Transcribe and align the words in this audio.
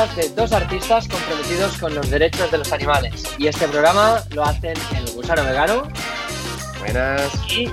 podcast 0.00 0.16
de 0.16 0.28
dos 0.30 0.52
artistas 0.52 1.08
comprometidos 1.08 1.76
con 1.76 1.94
los 1.94 2.08
derechos 2.08 2.50
de 2.50 2.56
los 2.56 2.72
animales. 2.72 3.22
Y 3.38 3.48
este 3.48 3.68
programa 3.68 4.22
lo 4.30 4.44
hacen 4.44 4.74
el 4.96 5.10
gusano 5.12 5.44
vegano. 5.44 5.82
Buenas. 6.78 7.30
Y 7.50 7.68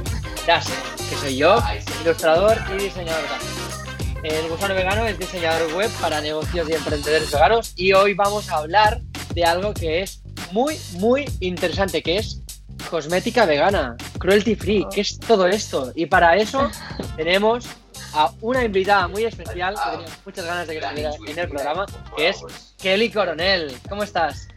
Dase, 0.45 0.73
que 1.09 1.15
soy 1.15 1.37
yo, 1.37 1.57
ilustrador 2.01 2.57
y 2.73 2.83
diseñador 2.83 3.23
gráfico. 3.23 4.23
El 4.23 4.49
gusano 4.49 4.73
vegano 4.75 5.05
es 5.05 5.17
diseñador 5.17 5.73
web 5.73 5.89
para 6.01 6.19
negocios 6.19 6.67
y 6.69 6.73
emprendedores 6.73 7.31
veganos 7.31 7.73
y 7.77 7.93
hoy 7.93 8.13
vamos 8.13 8.49
a 8.49 8.57
hablar 8.57 8.99
de 9.33 9.45
algo 9.45 9.73
que 9.73 10.01
es 10.01 10.21
muy, 10.51 10.77
muy 10.93 11.29
interesante, 11.39 12.03
que 12.03 12.17
es 12.17 12.41
cosmética 12.89 13.45
vegana, 13.45 13.95
cruelty 14.19 14.55
free, 14.55 14.85
¿qué 14.91 15.01
es 15.01 15.17
todo 15.17 15.47
esto? 15.47 15.93
Y 15.95 16.07
para 16.07 16.35
eso 16.35 16.69
tenemos 17.15 17.67
a 18.13 18.31
una 18.41 18.63
invitada 18.63 19.07
muy 19.07 19.25
especial 19.25 19.75
que 19.75 19.91
tenía 19.91 20.15
muchas 20.25 20.45
ganas 20.45 20.67
de 20.67 20.79
que 20.79 20.85
estuviera 20.85 21.11
en 21.27 21.39
el 21.39 21.49
programa, 21.49 21.85
que 22.15 22.29
es 22.29 22.41
Kelly 22.81 23.11
Coronel. 23.11 23.75
¿Cómo 23.89 24.03
estás? 24.03 24.47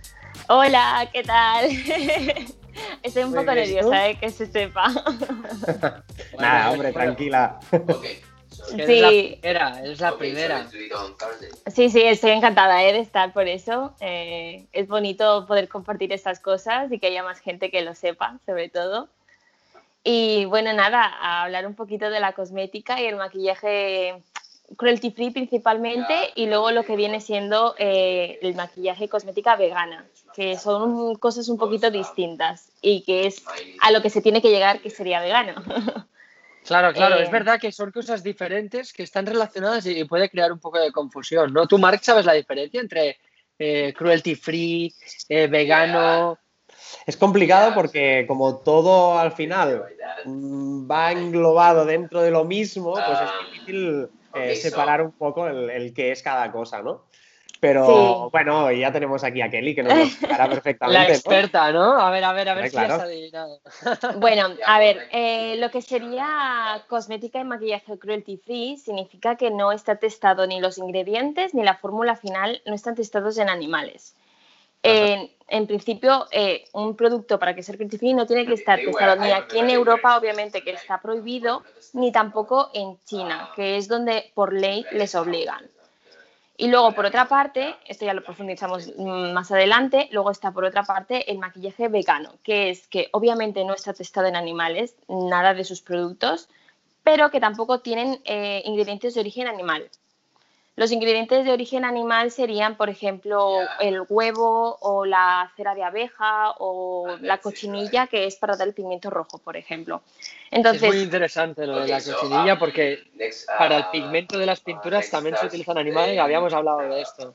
Hola, 0.48 1.08
¿qué 1.12 1.22
tal? 1.22 1.70
Estoy 3.02 3.22
un 3.24 3.34
poco 3.34 3.52
nerviosa, 3.52 4.08
eh, 4.08 4.18
que 4.18 4.30
se 4.30 4.46
sepa. 4.46 4.88
Nada, 6.38 6.70
hombre, 6.70 6.92
tranquila. 6.92 7.58
Que 7.70 8.30
Sí. 8.86 9.00
Es 9.00 9.00
la 9.00 9.08
primera, 9.08 9.82
es 9.84 10.00
la 10.00 10.18
primera. 10.18 10.68
Sí, 11.74 11.90
sí, 11.90 12.02
estoy 12.02 12.30
encantada 12.30 12.84
eh, 12.84 12.92
de 12.92 13.00
estar 13.00 13.32
por 13.32 13.48
eso. 13.48 13.94
Eh, 14.00 14.66
es 14.72 14.86
bonito 14.86 15.46
poder 15.46 15.68
compartir 15.68 16.12
estas 16.12 16.40
cosas 16.40 16.90
y 16.92 16.98
que 16.98 17.08
haya 17.08 17.22
más 17.22 17.40
gente 17.40 17.70
que 17.70 17.80
lo 17.82 17.94
sepa, 17.94 18.38
sobre 18.46 18.68
todo. 18.68 19.08
Y 20.02 20.44
bueno, 20.46 20.72
nada, 20.72 21.04
a 21.04 21.42
hablar 21.42 21.66
un 21.66 21.74
poquito 21.74 22.10
de 22.10 22.20
la 22.20 22.32
cosmética 22.32 23.00
y 23.00 23.06
el 23.06 23.16
maquillaje 23.16 24.22
cruelty 24.76 25.10
free 25.10 25.30
principalmente 25.30 26.14
y 26.36 26.46
luego 26.46 26.70
lo 26.70 26.84
que 26.84 26.96
viene 26.96 27.20
siendo 27.20 27.74
eh, 27.78 28.38
el 28.40 28.54
maquillaje 28.54 29.04
y 29.04 29.08
cosmética 29.08 29.56
vegana, 29.56 30.06
que 30.34 30.56
son 30.56 31.16
cosas 31.16 31.48
un 31.48 31.58
poquito 31.58 31.90
distintas 31.90 32.70
y 32.80 33.02
que 33.02 33.26
es 33.26 33.44
a 33.80 33.90
lo 33.90 34.00
que 34.00 34.10
se 34.10 34.22
tiene 34.22 34.40
que 34.40 34.50
llegar 34.50 34.80
que 34.80 34.90
sería 34.90 35.20
vegano. 35.20 35.54
Claro, 36.62 36.92
claro, 36.92 37.16
Eh, 37.16 37.22
es 37.22 37.30
verdad 37.30 37.58
que 37.58 37.72
son 37.72 37.90
cosas 37.90 38.22
diferentes 38.22 38.92
que 38.92 39.02
están 39.02 39.26
relacionadas 39.26 39.86
y 39.86 40.04
puede 40.04 40.28
crear 40.28 40.52
un 40.52 40.58
poco 40.58 40.78
de 40.78 40.92
confusión, 40.92 41.52
¿no? 41.52 41.66
¿Tú, 41.66 41.78
Mark, 41.78 42.00
sabes 42.02 42.26
la 42.26 42.34
diferencia 42.34 42.80
entre 42.80 43.18
eh, 43.58 43.94
cruelty 43.96 44.34
free, 44.34 44.94
eh, 45.28 45.46
vegano? 45.46 46.38
Es 47.06 47.16
complicado 47.16 47.72
porque 47.74 48.24
como 48.26 48.58
todo 48.58 49.18
al 49.18 49.32
final 49.32 49.84
mm, 50.24 50.90
va 50.90 51.12
englobado 51.12 51.84
dentro 51.84 52.22
de 52.22 52.30
lo 52.30 52.44
mismo, 52.44 52.92
pues 52.94 53.20
es 53.20 53.30
difícil 53.50 54.08
eh, 54.34 54.54
separar 54.56 55.02
un 55.02 55.12
poco 55.12 55.46
el, 55.46 55.70
el 55.70 55.94
qué 55.94 56.12
es 56.12 56.22
cada 56.22 56.50
cosa, 56.52 56.82
¿no? 56.82 57.06
Pero 57.60 57.86
Sí. 57.86 58.28
bueno, 58.32 58.72
ya 58.72 58.90
tenemos 58.90 59.22
aquí 59.22 59.42
a 59.42 59.50
Kelly 59.50 59.74
que 59.74 59.82
nos 59.82 59.94
lo 59.94 60.02
explicará 60.04 60.44
La 60.46 60.50
perfectamente. 60.50 61.08
¿no? 61.08 61.14
experta, 61.14 61.72
¿no? 61.72 62.00
A 62.00 62.10
ver, 62.10 62.24
a 62.24 62.32
ver, 62.32 62.48
a 62.48 62.54
ver 62.54 62.64
Hombre, 62.64 62.70
si 62.70 62.76
has 62.78 62.86
claro. 62.86 63.02
adivinado. 63.02 63.60
Bueno, 64.18 64.48
a 64.64 64.78
ver, 64.78 65.08
eh, 65.12 65.56
lo 65.58 65.70
que 65.70 65.82
sería 65.82 66.82
cosmética 66.88 67.38
y 67.38 67.44
maquillaje 67.44 67.98
cruelty 67.98 68.38
free 68.38 68.78
significa 68.78 69.36
que 69.36 69.50
no 69.50 69.72
está 69.72 69.96
testado 69.96 70.46
ni 70.46 70.58
los 70.58 70.78
ingredientes 70.78 71.52
ni 71.54 71.62
la 71.62 71.76
fórmula 71.76 72.16
final 72.16 72.62
no 72.64 72.74
están 72.74 72.94
testados 72.94 73.36
en 73.36 73.50
animales. 73.50 74.16
En, 74.82 75.30
en 75.48 75.66
principio, 75.66 76.26
eh, 76.30 76.64
un 76.72 76.96
producto 76.96 77.38
para 77.38 77.54
que 77.54 77.62
sea 77.62 77.74
cruelty 77.74 77.98
free 77.98 78.14
no 78.14 78.26
tiene 78.26 78.46
que 78.46 78.54
estar 78.54 78.78
testado 78.78 79.16
ni 79.20 79.32
aquí 79.32 79.58
en 79.58 79.68
Europa, 79.68 80.16
obviamente 80.16 80.62
que 80.62 80.70
está 80.70 81.00
prohibido, 81.00 81.64
ni 81.92 82.12
tampoco 82.12 82.70
en 82.72 82.98
China, 83.04 83.50
que 83.56 83.76
es 83.76 83.88
donde 83.88 84.30
por 84.34 84.52
ley 84.52 84.86
les 84.92 85.14
obligan. 85.14 85.68
Y 86.56 86.68
luego, 86.68 86.92
por 86.92 87.06
otra 87.06 87.26
parte, 87.26 87.74
esto 87.86 88.04
ya 88.04 88.12
lo 88.12 88.22
profundizamos 88.22 88.94
más 88.98 89.50
adelante, 89.50 90.10
luego 90.12 90.30
está 90.30 90.52
por 90.52 90.64
otra 90.64 90.82
parte 90.82 91.30
el 91.30 91.38
maquillaje 91.38 91.88
vegano, 91.88 92.34
que 92.42 92.68
es 92.68 92.86
que 92.86 93.08
obviamente 93.12 93.64
no 93.64 93.72
está 93.72 93.94
testado 93.94 94.26
en 94.26 94.36
animales, 94.36 94.94
nada 95.08 95.54
de 95.54 95.64
sus 95.64 95.80
productos, 95.80 96.50
pero 97.02 97.30
que 97.30 97.40
tampoco 97.40 97.80
tienen 97.80 98.20
eh, 98.24 98.62
ingredientes 98.66 99.14
de 99.14 99.20
origen 99.20 99.48
animal. 99.48 99.88
Los 100.76 100.92
ingredientes 100.92 101.44
de 101.44 101.52
origen 101.52 101.84
animal 101.84 102.30
serían, 102.30 102.76
por 102.76 102.88
ejemplo, 102.88 103.58
el 103.80 104.02
huevo 104.08 104.78
o 104.80 105.04
la 105.04 105.52
cera 105.56 105.74
de 105.74 105.82
abeja 105.82 106.52
o 106.58 107.16
la 107.20 107.38
cochinilla, 107.38 108.06
que 108.06 108.26
es 108.26 108.36
para 108.36 108.56
dar 108.56 108.68
el 108.68 108.74
pimiento 108.74 109.10
rojo, 109.10 109.38
por 109.38 109.56
ejemplo. 109.56 110.00
Entonces, 110.50 110.82
es 110.82 110.88
muy 110.88 111.02
interesante 111.02 111.66
lo 111.66 111.80
de 111.80 111.88
la 111.88 112.02
cochinilla 112.02 112.58
porque 112.58 112.98
para 113.58 113.76
el 113.76 113.84
pigmento 113.92 114.38
de 114.38 114.46
las 114.46 114.60
pinturas 114.60 115.10
también 115.10 115.36
se 115.36 115.46
utilizan 115.46 115.76
animales, 115.76 116.18
habíamos 116.18 116.52
hablado 116.54 116.80
de 116.80 117.02
esto. 117.02 117.34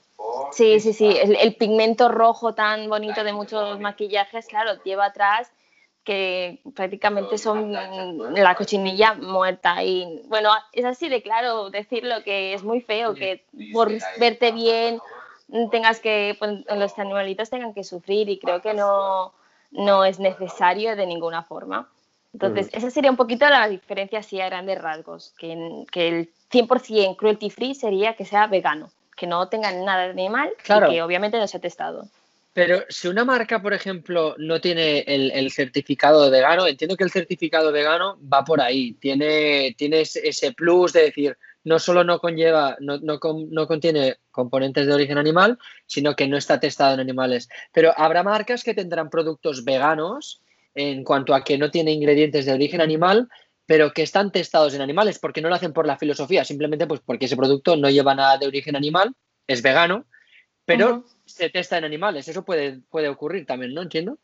Sí, 0.52 0.80
sí, 0.80 0.94
sí. 0.94 1.06
El, 1.06 1.36
el 1.36 1.56
pigmento 1.56 2.10
rojo 2.10 2.56
tan 2.56 2.90
bonito 2.90 3.24
de 3.24 3.34
muchos 3.34 3.80
maquillajes, 3.80 4.48
claro, 4.48 4.82
lleva 4.84 5.06
atrás 5.06 5.52
que 6.06 6.60
prácticamente 6.76 7.38
son 7.38 7.74
la 7.74 8.56
cochinilla 8.56 9.16
muerta. 9.16 9.84
Y 9.84 10.22
bueno, 10.28 10.52
es 10.72 10.86
así 10.86 11.10
de 11.10 11.22
claro 11.22 11.70
decirlo 11.72 12.24
que 12.24 12.54
es 12.54 12.64
muy 12.64 12.80
feo 12.80 13.16
que 13.16 13.44
por 13.74 13.92
verte 14.20 14.52
bien 14.52 15.02
tengas 15.72 16.00
que, 16.00 16.36
pues, 16.40 16.64
los 16.74 16.98
animalitos 17.00 17.50
tengan 17.50 17.74
que 17.74 17.84
sufrir 17.84 18.30
y 18.30 18.40
creo 18.40 18.62
que 18.62 18.74
no, 18.74 19.34
no 19.72 20.06
es 20.06 20.20
necesario 20.20 20.96
de 20.96 21.08
ninguna 21.08 21.44
forma. 21.44 21.90
Entonces, 22.34 22.70
esa 22.74 22.90
sería 22.92 23.10
un 23.10 23.18
poquito 23.18 23.48
la 23.50 23.68
diferencia 23.68 24.20
así 24.20 24.40
a 24.42 24.46
grandes 24.48 24.80
rasgos, 24.82 25.34
que, 25.38 25.86
que 25.92 26.08
el 26.10 26.30
100% 26.52 27.16
cruelty 27.16 27.50
free 27.50 27.74
sería 27.74 28.14
que 28.14 28.26
sea 28.26 28.48
vegano, 28.48 28.90
que 29.16 29.26
no 29.26 29.48
tenga 29.48 29.72
nada 29.72 30.04
de 30.04 30.10
animal 30.12 30.52
Claro. 30.64 30.88
y 30.88 30.96
que 30.96 31.02
obviamente 31.02 31.40
no 31.40 31.48
se 31.48 31.58
ha 31.58 31.62
testado. 31.62 32.04
Pero 32.56 32.86
si 32.88 33.10
una 33.10 33.26
marca, 33.26 33.62
por 33.62 33.74
ejemplo, 33.74 34.34
no 34.38 34.62
tiene 34.62 35.00
el, 35.02 35.30
el 35.32 35.52
certificado 35.52 36.32
vegano, 36.32 36.66
entiendo 36.68 36.96
que 36.96 37.04
el 37.04 37.12
certificado 37.12 37.70
vegano 37.74 38.18
va 38.32 38.46
por 38.46 38.62
ahí. 38.62 38.94
Tiene, 38.94 39.76
tiene 39.78 40.00
ese- 40.02 40.54
plus 40.54 40.94
de 40.94 41.02
decir, 41.04 41.38
no 41.66 41.80
solo 41.80 42.06
no 42.06 42.20
conlleva, 42.20 42.78
no, 42.80 42.98
no, 43.00 43.20
no 43.50 43.68
contiene 43.68 44.18
componentes 44.32 44.88
de 44.88 44.94
origen 44.94 45.18
animal, 45.18 45.60
sino 45.86 46.16
que 46.16 46.28
no 46.30 46.38
está 46.38 46.58
testado 46.62 46.94
en 46.94 47.02
animales. 47.02 47.50
Pero 47.74 47.94
habrá 47.98 48.24
marcas 48.24 48.64
que 48.64 48.74
tendrán 48.74 49.10
productos 49.10 49.66
veganos 49.66 50.42
en 50.76 51.04
cuanto 51.04 51.36
a 51.36 51.44
que 51.44 51.58
no 51.58 51.72
tiene 51.72 51.92
ingredientes 51.92 52.46
de 52.46 52.54
origen 52.54 52.80
animal, 52.82 53.28
pero 53.66 53.92
que 53.92 54.04
están 54.04 54.32
testados 54.32 54.74
en 54.76 54.82
animales, 54.82 55.20
porque 55.20 55.42
no 55.42 55.50
lo 55.50 55.56
hacen 55.56 55.74
por 55.74 55.88
la 55.88 55.98
filosofía, 55.98 56.46
simplemente 56.46 56.88
pues 56.88 57.02
porque 57.04 57.26
ese 57.26 57.36
producto 57.36 57.76
no 57.76 57.90
lleva 57.90 58.16
nada 58.16 58.38
de 58.38 58.48
origen 58.48 58.76
animal, 58.78 59.14
es 59.48 59.62
vegano, 59.62 60.06
pero 60.66 61.04
se 61.26 61.50
testa 61.50 61.78
en 61.78 61.86
animales. 61.86 62.28
Eso 62.28 62.44
puede, 62.44 62.80
puede 62.90 63.10
ocurrir 63.10 63.46
también, 63.46 63.74
¿no? 63.74 63.82
Entiendo. 63.82 64.18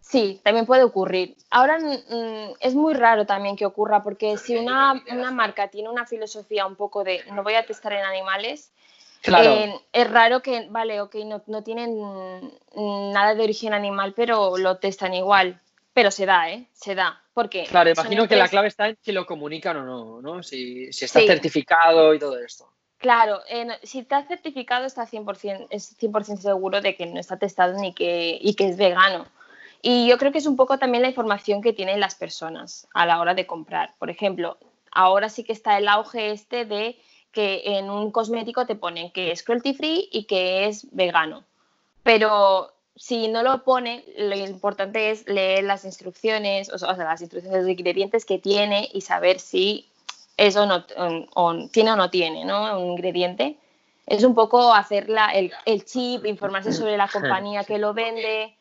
Sí, 0.00 0.40
también 0.42 0.64
puede 0.64 0.84
ocurrir. 0.84 1.36
Ahora 1.50 1.78
mm, 1.78 2.54
es 2.60 2.74
muy 2.74 2.94
raro 2.94 3.26
también 3.26 3.56
que 3.56 3.66
ocurra 3.66 4.02
porque 4.02 4.38
si 4.38 4.56
una, 4.56 5.02
una 5.10 5.30
marca 5.30 5.68
tiene 5.68 5.90
una 5.90 6.06
filosofía 6.06 6.66
un 6.66 6.76
poco 6.76 7.04
de 7.04 7.22
no 7.32 7.42
voy 7.42 7.54
a 7.54 7.66
testar 7.66 7.92
en 7.92 8.04
animales, 8.04 8.72
Claro. 9.20 9.50
eh, 9.52 9.74
es 9.92 10.10
raro 10.10 10.40
que, 10.42 10.68
vale, 10.70 11.00
ok, 11.00 11.16
no, 11.26 11.42
no 11.48 11.62
tienen 11.62 12.00
mm, 12.00 13.12
nada 13.12 13.34
de 13.34 13.42
origen 13.42 13.74
animal, 13.74 14.14
pero 14.14 14.56
lo 14.56 14.78
testan 14.78 15.12
igual. 15.12 15.60
Pero 15.92 16.10
se 16.12 16.24
da, 16.24 16.50
¿eh? 16.50 16.68
Se 16.72 16.94
da. 16.94 17.20
Porque 17.34 17.64
Claro, 17.64 17.90
imagino 17.90 18.28
que 18.28 18.36
la 18.36 18.48
clave 18.48 18.68
está 18.68 18.88
en 18.88 18.96
si 19.00 19.10
lo 19.12 19.26
comunican 19.26 19.76
o 19.78 19.84
no, 19.84 20.22
¿no? 20.22 20.42
Si, 20.42 20.92
si 20.92 21.04
está 21.04 21.18
Sí. 21.20 21.26
certificado 21.26 22.14
y 22.14 22.18
todo 22.18 22.38
esto. 22.38 22.72
Claro, 22.98 23.40
eh, 23.48 23.68
si 23.84 24.00
está 24.00 24.24
certificado 24.24 24.84
está 24.84 25.06
100%, 25.06 25.68
es 25.70 25.96
100% 25.98 26.38
seguro 26.38 26.80
de 26.80 26.96
que 26.96 27.06
no 27.06 27.20
está 27.20 27.38
testado 27.38 27.78
ni 27.78 27.94
que, 27.94 28.38
y 28.40 28.54
que 28.54 28.68
es 28.68 28.76
vegano. 28.76 29.26
Y 29.80 30.08
yo 30.08 30.18
creo 30.18 30.32
que 30.32 30.38
es 30.38 30.46
un 30.46 30.56
poco 30.56 30.78
también 30.78 31.02
la 31.02 31.08
información 31.08 31.62
que 31.62 31.72
tienen 31.72 32.00
las 32.00 32.16
personas 32.16 32.88
a 32.94 33.06
la 33.06 33.20
hora 33.20 33.34
de 33.34 33.46
comprar. 33.46 33.94
Por 33.98 34.10
ejemplo, 34.10 34.58
ahora 34.90 35.28
sí 35.28 35.44
que 35.44 35.52
está 35.52 35.78
el 35.78 35.86
auge 35.86 36.32
este 36.32 36.64
de 36.64 36.98
que 37.30 37.62
en 37.78 37.88
un 37.88 38.10
cosmético 38.10 38.66
te 38.66 38.74
ponen 38.74 39.12
que 39.12 39.30
es 39.30 39.44
cruelty 39.44 39.74
free 39.74 40.08
y 40.10 40.24
que 40.24 40.66
es 40.66 40.88
vegano. 40.92 41.44
Pero 42.02 42.72
si 42.96 43.28
no 43.28 43.44
lo 43.44 43.62
pone, 43.62 44.04
lo 44.16 44.34
importante 44.34 45.12
es 45.12 45.28
leer 45.28 45.62
las 45.62 45.84
instrucciones, 45.84 46.72
o 46.72 46.78
sea, 46.78 46.94
las 46.94 47.20
instrucciones 47.20 47.64
de 47.64 47.72
ingredientes 47.72 48.24
que 48.24 48.38
tiene 48.38 48.88
y 48.92 49.02
saber 49.02 49.38
si 49.38 49.88
eso 50.38 50.64
no, 50.64 50.84
o, 50.96 51.26
o 51.34 51.68
tiene 51.68 51.92
o 51.92 51.96
no 51.96 52.08
tiene, 52.08 52.44
¿no? 52.46 52.80
Un 52.80 52.92
ingrediente. 52.92 53.56
Es 54.06 54.24
un 54.24 54.34
poco 54.34 54.72
hacer 54.72 55.10
la- 55.10 55.28
el, 55.32 55.52
el 55.66 55.84
chip, 55.84 56.24
informarse 56.24 56.72
sobre 56.72 56.96
la 56.96 57.08
compañía 57.08 57.64
que 57.64 57.76
lo 57.76 57.92
vende, 57.92 58.56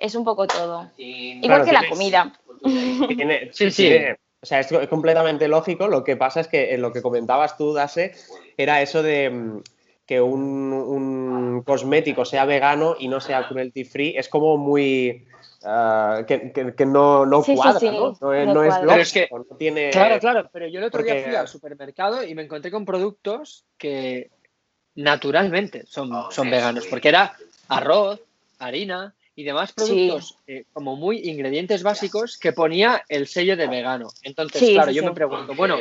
es 0.00 0.14
un 0.16 0.24
poco 0.24 0.46
todo. 0.48 0.90
Igual 0.96 1.62
Claro, 1.62 1.64
que 1.64 1.72
la 1.72 1.88
comida. 1.88 2.32
Tiene- 3.16 3.50
Sí, 3.52 3.70
sí. 3.70 3.82
tiene- 3.88 4.16
o 4.40 4.46
sea, 4.46 4.60
es 4.60 4.68
co- 4.68 4.88
completamente 4.88 5.46
lógico. 5.48 5.86
Lo 5.88 6.02
que 6.02 6.16
pasa 6.16 6.40
es 6.40 6.48
que 6.48 6.74
en 6.74 6.80
lo 6.82 6.92
que 6.92 7.02
comentabas 7.02 7.56
tú, 7.56 7.72
Dase, 7.74 8.12
era 8.56 8.80
eso 8.82 9.02
de 9.02 9.30
mm, 9.30 9.62
que 10.06 10.20
un, 10.20 10.72
un 10.72 11.62
cosmético 11.64 12.24
sea 12.24 12.44
vegano 12.44 12.96
y 12.98 13.08
no 13.08 13.20
sea 13.20 13.46
cruelty 13.48 13.84
free. 13.84 14.14
Es 14.16 14.28
como 14.28 14.56
muy. 14.56 15.26
Ah, 15.64 16.22
que, 16.26 16.52
que- 16.52 16.74
que 16.74 16.86
no, 16.86 17.24
no 17.26 17.42
Sí, 17.42 17.54
cuadra, 17.54 17.80
sí, 17.80 17.86
¿no? 17.90 18.16
No, 18.20 18.32
es- 18.34 18.46
no 18.46 18.54
no 18.54 18.62
es 18.64 18.68
cuadra. 18.68 18.86
Pero 18.86 19.02
es 19.02 19.14
lógico, 19.14 19.38
no 19.50 19.56
tiene. 19.56 19.90
Claro, 19.90 20.18
claro, 20.20 20.50
pero 20.52 20.66
yo 20.68 20.78
el 20.78 20.84
otro 20.86 21.02
día 21.02 21.14
fui 21.24 21.34
al 21.36 21.48
supermercado 21.48 22.22
y 22.22 22.34
me 22.34 22.42
encontré 22.42 22.70
con 22.70 22.84
productos 22.84 23.64
que 23.76 24.30
naturalmente 24.94 25.84
son, 25.86 26.10
son 26.30 26.50
veganos, 26.50 26.86
porque 26.86 27.08
era 27.08 27.36
arroz, 27.68 28.20
harina 28.58 29.14
y 29.36 29.44
demás 29.44 29.72
productos 29.72 30.36
eh, 30.48 30.64
como 30.72 30.96
muy 30.96 31.28
ingredientes 31.28 31.82
básicos 31.84 32.36
que 32.38 32.52
ponía 32.52 33.04
el 33.08 33.26
sello 33.28 33.56
de 33.56 33.68
vegano. 33.68 34.08
Entonces, 34.22 34.60
claro, 34.74 34.90
yo 34.90 35.02
me 35.04 35.14
pregunto, 35.14 35.54
bueno, 35.54 35.76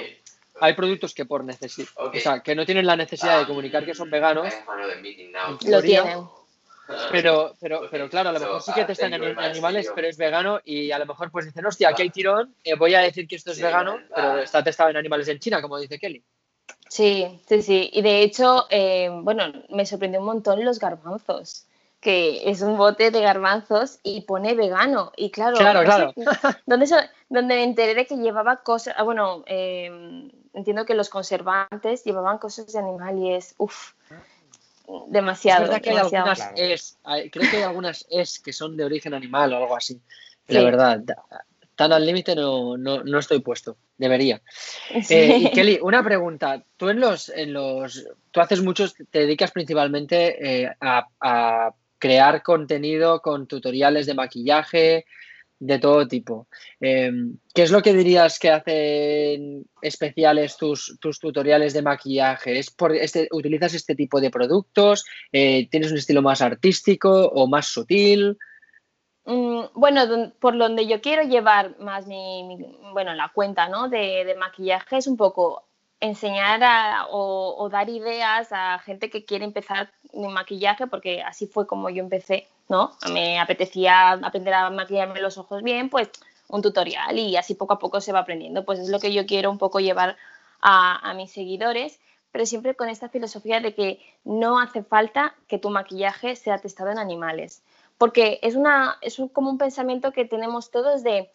hay 0.60 0.74
productos 0.74 1.14
que 1.16 1.26
por 1.26 1.44
necesidad, 1.44 1.88
o 1.96 2.20
sea, 2.20 2.42
que 2.42 2.54
no 2.56 2.66
tienen 2.66 2.86
la 2.86 2.96
necesidad 2.96 3.40
de 3.40 3.48
comunicar 3.48 3.84
que 3.86 3.96
son 3.96 4.10
veganos. 4.12 4.54
Lo 5.66 5.82
tienen. 5.82 6.20
Pero, 7.12 7.54
pero, 7.60 7.82
pero 7.90 8.10
claro, 8.10 8.30
a 8.30 8.34
lo 8.34 8.40
mejor 8.40 8.62
sí 8.62 8.72
que 8.74 8.86
te 8.86 8.94
están 8.94 9.14
en 9.14 9.40
animales, 9.40 9.92
pero 9.94 10.08
es 10.08 10.18
vegano 10.18 10.60
y 10.64 10.92
a 10.92 11.00
lo 11.00 11.06
mejor 11.06 11.32
pues 11.32 11.46
dicen, 11.46 11.66
hostia, 11.66 11.90
aquí 11.90 12.04
hay 12.04 12.10
tirón, 12.10 12.56
eh, 12.64 12.76
voy 12.76 12.96
a 12.96 13.02
decir 13.02 13.28
que 13.28 13.36
esto 13.36 13.52
es 13.52 13.62
vegano, 13.62 14.00
pero 14.14 14.40
está 14.40 14.64
testado 14.64 14.90
en 14.90 14.98
animales 14.98 15.28
en 15.28 15.40
China, 15.40 15.62
como 15.62 15.78
dice 15.78 16.00
Kelly. 16.00 16.24
Sí, 16.90 17.42
sí, 17.48 17.62
sí. 17.62 17.90
Y 17.94 18.02
de 18.02 18.22
hecho, 18.22 18.66
eh, 18.70 19.10
bueno, 19.12 19.52
me 19.70 19.86
sorprendió 19.86 20.20
un 20.20 20.26
montón 20.26 20.64
los 20.64 20.80
garbanzos 20.80 21.68
que 22.00 22.50
es 22.50 22.62
un 22.62 22.78
bote 22.78 23.12
de 23.12 23.22
garbanzos 23.22 24.00
y 24.04 24.22
pone 24.22 24.54
vegano. 24.54 25.12
Y 25.16 25.32
claro, 25.32 25.58
claro, 25.58 25.84
claro. 25.84 26.14
donde, 26.66 26.88
donde 27.30 27.56
me 27.56 27.64
enteré 27.64 27.96
de 27.96 28.06
que 28.06 28.18
llevaba 28.18 28.58
cosas, 28.58 28.94
ah, 28.98 29.04
bueno, 29.04 29.44
em, 29.48 30.30
entiendo 30.54 30.86
que 30.86 30.94
los 30.94 31.10
conservantes 31.10 32.04
llevaban 32.04 32.38
cosas 32.38 32.72
de 32.72 32.80
animal 32.80 33.18
y 33.18 33.34
es, 33.34 33.56
uff, 33.58 33.94
demasiado. 35.10 35.72
Es 35.72 35.82
que 35.82 35.90
Hay 35.92 35.98
algunas 35.98 36.52
es, 36.56 36.98
creo 37.32 37.50
que 37.50 37.58
hay 37.58 37.64
algunas 37.64 38.06
es 38.10 38.40
que 38.40 38.54
son 38.54 38.78
de 38.78 38.86
origen 38.86 39.14
animal 39.14 39.54
o 39.54 39.58
algo 39.58 39.76
así. 39.76 40.00
La 40.48 40.64
verdad, 40.64 41.04
tan 41.76 41.92
al 41.92 42.06
límite 42.06 42.36
no, 42.36 42.78
no, 42.78 43.20
estoy 43.20 43.40
puesto. 43.40 43.78
Debería. 43.98 44.42
Eh, 45.10 45.38
y 45.42 45.52
Kelly, 45.52 45.80
una 45.82 46.04
pregunta. 46.04 46.64
Tú 46.78 46.90
en 46.90 47.00
los, 47.00 47.30
en 47.30 47.52
los, 47.54 48.08
tú 48.32 48.40
haces 48.40 48.62
muchos, 48.62 48.96
te 49.10 49.20
dedicas 49.20 49.52
principalmente 49.52 50.64
eh, 50.64 50.76
a 50.80 51.74
crear 52.00 52.44
contenido 52.44 53.22
con 53.22 53.48
tutoriales 53.48 54.06
de 54.06 54.14
maquillaje 54.14 55.06
de 55.60 55.80
todo 55.80 56.08
tipo. 56.08 56.48
Em, 56.80 57.38
¿Qué 57.54 57.64
es 57.64 57.72
lo 57.72 57.82
que 57.82 57.94
dirías 57.94 58.40
que 58.40 58.52
hacen 58.52 59.66
especiales 59.82 60.58
tus, 60.58 60.98
tus 61.00 61.20
tutoriales 61.20 61.74
de 61.74 61.82
maquillaje? 61.82 62.60
¿Es 62.60 62.72
por 62.72 62.96
este, 62.96 63.28
¿Utilizas 63.32 63.74
este 63.74 63.96
tipo 63.96 64.22
de 64.22 64.30
productos? 64.30 65.06
Eh, 65.32 65.68
¿Tienes 65.70 65.92
un 65.92 65.98
estilo 65.98 66.22
más 66.22 66.42
artístico 66.42 67.28
o 67.28 67.48
más 67.48 67.68
sutil? 67.68 68.38
Mm, 69.26 69.66
bueno, 69.74 70.32
por 70.40 70.58
donde 70.58 70.88
yo 70.88 71.02
quiero 71.02 71.24
llevar 71.24 71.78
más 71.80 72.08
mi, 72.08 72.58
bueno, 72.94 73.14
la 73.14 73.30
cuenta 73.34 73.68
¿no? 73.68 73.90
de, 73.90 74.24
de 74.26 74.36
maquillaje 74.36 74.98
es 74.98 75.08
un 75.08 75.18
poco 75.18 75.67
enseñar 76.00 77.08
o, 77.10 77.70
dar 77.72 77.90
ideas 77.90 78.50
a 78.52 78.80
gente 78.80 79.10
que 79.10 79.26
quiere 79.26 79.46
empezar 79.46 79.92
mi 80.14 80.28
maquillaje, 80.28 80.88
porque 80.88 81.22
así 81.22 81.48
fue 81.48 81.68
como 81.68 81.90
yo 81.90 82.04
empecé, 82.04 82.48
¿no? 82.70 82.92
Me 83.12 83.40
apetecía 83.40 84.12
aprender 84.12 84.54
a 84.54 84.70
maquillarme 84.70 85.22
los 85.22 85.38
ojos 85.38 85.64
bien, 85.64 85.90
pues 85.90 86.10
un 86.50 86.62
tutorial 86.62 87.18
y 87.18 87.36
así 87.36 87.56
poco 87.56 87.74
a 87.74 87.80
poco 87.80 88.00
se 88.02 88.12
va 88.12 88.20
aprendiendo. 88.20 88.64
Pues 88.66 88.80
es 88.80 88.90
lo 88.90 89.00
que 89.00 89.14
yo 89.14 89.26
quiero 89.26 89.52
un 89.52 89.58
poco 89.58 89.80
llevar 89.80 90.18
a, 90.62 91.14
mis 91.16 91.32
seguidores, 91.32 92.00
pero 92.32 92.46
siempre 92.46 92.76
con 92.76 92.90
esta 92.90 93.10
filosofía 93.10 93.60
de 93.60 93.74
que 93.74 94.00
no 94.24 94.60
hace 94.60 94.84
falta 94.84 95.36
que 95.48 95.60
tu 95.60 95.70
maquillaje 95.70 96.36
sea 96.36 96.58
testado 96.58 96.92
en 96.92 97.00
animales, 97.00 97.64
porque 97.98 98.40
es, 98.42 98.56
una, 98.56 98.98
es 99.02 99.22
como 99.34 99.50
un 99.50 99.58
pensamiento 99.58 100.12
que 100.12 100.26
tenemos 100.26 100.72
todos 100.72 101.04
de 101.04 101.30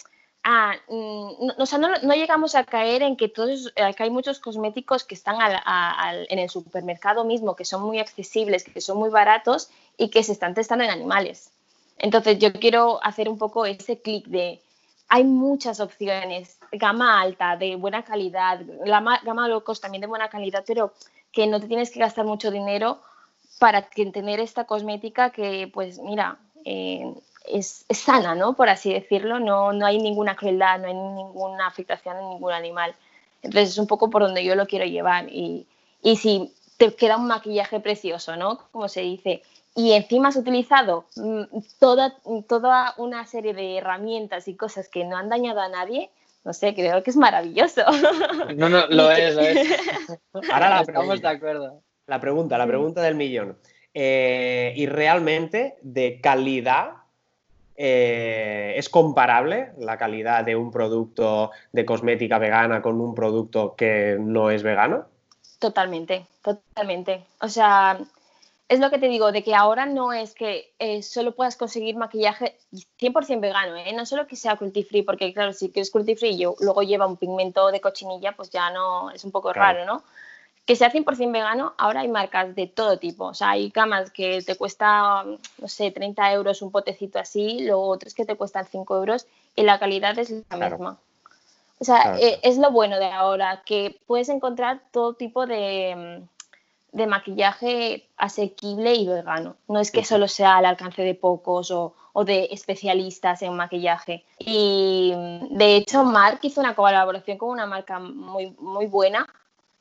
Ah, 0.44 0.74
mm, 0.88 1.46
no, 1.56 2.14
llegamos 2.14 2.54
a 2.56 2.64
caer 2.64 3.02
en 3.02 3.16
que, 3.16 3.28
todos, 3.28 3.72
eh, 3.76 3.94
hay 3.96 4.10
muchos 4.10 4.40
cosméticos 4.40 5.04
que 5.04 5.14
están 5.14 5.36
en 6.28 6.38
el 6.38 6.50
supermercado 6.50 7.24
mismo, 7.24 7.54
que 7.54 7.64
son 7.64 7.82
muy 7.82 8.00
accesibles, 8.00 8.64
que 8.64 8.80
son 8.80 8.98
muy 8.98 9.10
baratos 9.10 9.70
y 9.96 10.08
que 10.08 10.24
se 10.24 10.32
están 10.32 10.54
testando 10.54 10.84
en 10.84 10.90
animales. 10.90 11.52
Entonces 11.98 12.38
yo 12.40 12.52
quiero 12.52 13.02
hacer 13.04 13.28
un 13.28 13.38
poco 13.38 13.66
ese 13.66 14.00
clic 14.00 14.26
de, 14.26 14.60
hay 15.08 15.22
muchas 15.24 15.78
opciones, 15.78 16.58
gama 16.72 17.20
alta, 17.20 17.56
de 17.56 17.76
buena 17.76 18.02
calidad, 18.02 18.60
la 18.84 19.20
gama 19.22 19.46
low 19.46 19.62
también 19.80 20.00
de 20.00 20.06
buena 20.08 20.28
calidad, 20.28 20.64
pero 20.66 20.92
que 21.30 21.46
no 21.46 21.60
te 21.60 21.68
tienes 21.68 21.90
que 21.90 22.00
gastar 22.00 22.24
mucho 22.24 22.50
dinero 22.50 22.98
para 23.60 23.82
tener 23.82 24.40
esta 24.40 24.64
cosmética 24.64 25.30
que, 25.30 25.70
pues 25.72 26.00
mira, 26.00 26.38
eh, 26.64 27.14
es, 27.46 27.84
sana, 27.90 28.34
¿no? 28.34 28.54
Por 28.54 28.68
así 28.68 28.92
decirlo, 28.92 29.38
no, 29.40 29.72
no 29.72 29.86
hay 29.86 29.98
ninguna 29.98 30.36
crueldad, 30.36 30.78
no 30.78 30.86
hay 30.86 30.94
ninguna 30.94 31.66
afectación 31.66 32.16
en 32.18 32.30
ningún 32.30 32.52
animal. 32.52 32.94
Entonces 33.42 33.70
es 33.70 33.78
un 33.78 33.86
poco 33.86 34.10
por 34.10 34.22
donde 34.22 34.44
yo 34.44 34.54
lo 34.54 34.66
quiero 34.66 34.84
llevar. 34.84 35.28
Y, 35.28 35.66
y 36.02 36.16
si 36.16 36.52
te 36.76 36.94
queda 36.94 37.16
un 37.16 37.26
maquillaje 37.26 37.80
precioso, 37.80 38.36
¿no? 38.36 38.58
Como 38.70 38.88
se 38.88 39.02
dice, 39.02 39.42
y 39.74 39.92
encima 39.92 40.28
has 40.28 40.36
utilizado 40.36 41.06
mm, 41.16 41.42
toda, 41.78 42.16
toda 42.48 42.94
una 42.98 43.26
serie 43.26 43.54
de 43.54 43.78
herramientas 43.78 44.48
y 44.48 44.54
cosas 44.54 44.88
que 44.88 45.04
no 45.04 45.16
han 45.16 45.28
dañado 45.28 45.60
a 45.60 45.68
nadie, 45.68 46.10
no 46.44 46.52
sé, 46.52 46.74
creo 46.74 47.02
que 47.02 47.10
es 47.10 47.16
maravilloso. 47.16 47.82
No, 48.56 48.68
no, 48.68 48.86
lo 48.88 49.10
es, 49.10 49.34
lo 49.34 49.42
es. 49.42 49.68
Ahora 50.52 50.70
la 50.70 50.80
Estamos 50.80 51.22
de 51.22 51.28
acuerdo. 51.28 51.82
La 52.06 52.20
pregunta, 52.20 52.58
la 52.58 52.66
pregunta 52.66 53.00
del 53.00 53.14
millón. 53.14 53.56
Eh, 53.94 54.72
¿Y 54.76 54.86
realmente 54.86 55.76
de 55.82 56.20
calidad 56.20 57.01
eh, 57.76 58.74
¿Es 58.76 58.88
comparable 58.88 59.72
la 59.78 59.96
calidad 59.96 60.44
de 60.44 60.56
un 60.56 60.70
producto 60.70 61.50
de 61.72 61.84
cosmética 61.84 62.38
vegana 62.38 62.82
con 62.82 63.00
un 63.00 63.14
producto 63.14 63.74
que 63.76 64.16
no 64.20 64.50
es 64.50 64.62
vegano? 64.62 65.06
Totalmente, 65.58 66.26
totalmente. 66.42 67.24
O 67.40 67.48
sea, 67.48 67.98
es 68.68 68.80
lo 68.80 68.90
que 68.90 68.98
te 68.98 69.08
digo, 69.08 69.32
de 69.32 69.42
que 69.42 69.54
ahora 69.54 69.86
no 69.86 70.12
es 70.12 70.34
que 70.34 70.72
eh, 70.78 71.02
solo 71.02 71.34
puedas 71.34 71.56
conseguir 71.56 71.96
maquillaje 71.96 72.56
100% 72.98 73.40
vegano, 73.40 73.76
¿eh? 73.76 73.92
no 73.94 74.06
solo 74.06 74.26
que 74.26 74.36
sea 74.36 74.56
cruelty 74.56 74.82
free, 74.82 75.02
porque 75.02 75.32
claro, 75.32 75.52
si 75.52 75.70
quieres 75.70 75.90
cruelty 75.90 76.16
free 76.16 76.30
y 76.30 76.44
luego 76.60 76.82
lleva 76.82 77.06
un 77.06 77.16
pigmento 77.16 77.70
de 77.70 77.80
cochinilla, 77.80 78.32
pues 78.32 78.50
ya 78.50 78.70
no 78.70 79.10
es 79.10 79.24
un 79.24 79.30
poco 79.30 79.52
raro, 79.52 79.84
¿no? 79.84 80.02
Que 80.64 80.76
sea 80.76 80.92
100% 80.92 81.32
vegano, 81.32 81.74
ahora 81.76 82.00
hay 82.00 82.08
marcas 82.08 82.54
de 82.54 82.66
todo 82.66 82.98
tipo. 82.98 83.26
O 83.26 83.34
sea, 83.34 83.50
hay 83.50 83.70
camas 83.70 84.10
que 84.10 84.42
te 84.42 84.56
cuesta, 84.56 85.24
no 85.24 85.68
sé, 85.68 85.90
30 85.90 86.32
euros 86.32 86.62
un 86.62 86.70
potecito 86.70 87.18
así, 87.18 87.64
luego 87.64 87.88
otros 87.88 88.14
que 88.14 88.24
te 88.24 88.36
cuestan 88.36 88.66
5 88.66 88.96
euros 88.96 89.26
y 89.56 89.62
la 89.62 89.78
calidad 89.78 90.18
es 90.18 90.32
la 90.50 90.56
misma. 90.56 90.98
O 91.80 91.84
sea, 91.84 92.16
eh, 92.20 92.38
es 92.44 92.58
lo 92.58 92.70
bueno 92.70 92.98
de 92.98 93.06
ahora, 93.06 93.62
que 93.66 93.98
puedes 94.06 94.28
encontrar 94.28 94.82
todo 94.92 95.14
tipo 95.14 95.46
de, 95.46 96.22
de 96.92 97.06
maquillaje 97.08 98.08
asequible 98.16 98.94
y 98.94 99.08
vegano. 99.08 99.56
No 99.66 99.80
es 99.80 99.90
que 99.90 100.04
solo 100.04 100.28
sea 100.28 100.58
al 100.58 100.66
alcance 100.66 101.02
de 101.02 101.16
pocos 101.16 101.72
o, 101.72 101.94
o, 102.12 102.24
de 102.24 102.50
especialistas 102.52 103.42
en 103.42 103.56
maquillaje. 103.56 104.24
Y 104.38 105.12
de 105.50 105.74
hecho, 105.74 106.04
Mark 106.04 106.38
hizo 106.42 106.60
una 106.60 106.76
colaboración 106.76 107.36
con 107.36 107.50
una 107.50 107.66
marca 107.66 107.98
muy, 107.98 108.54
muy 108.60 108.86
buena 108.86 109.26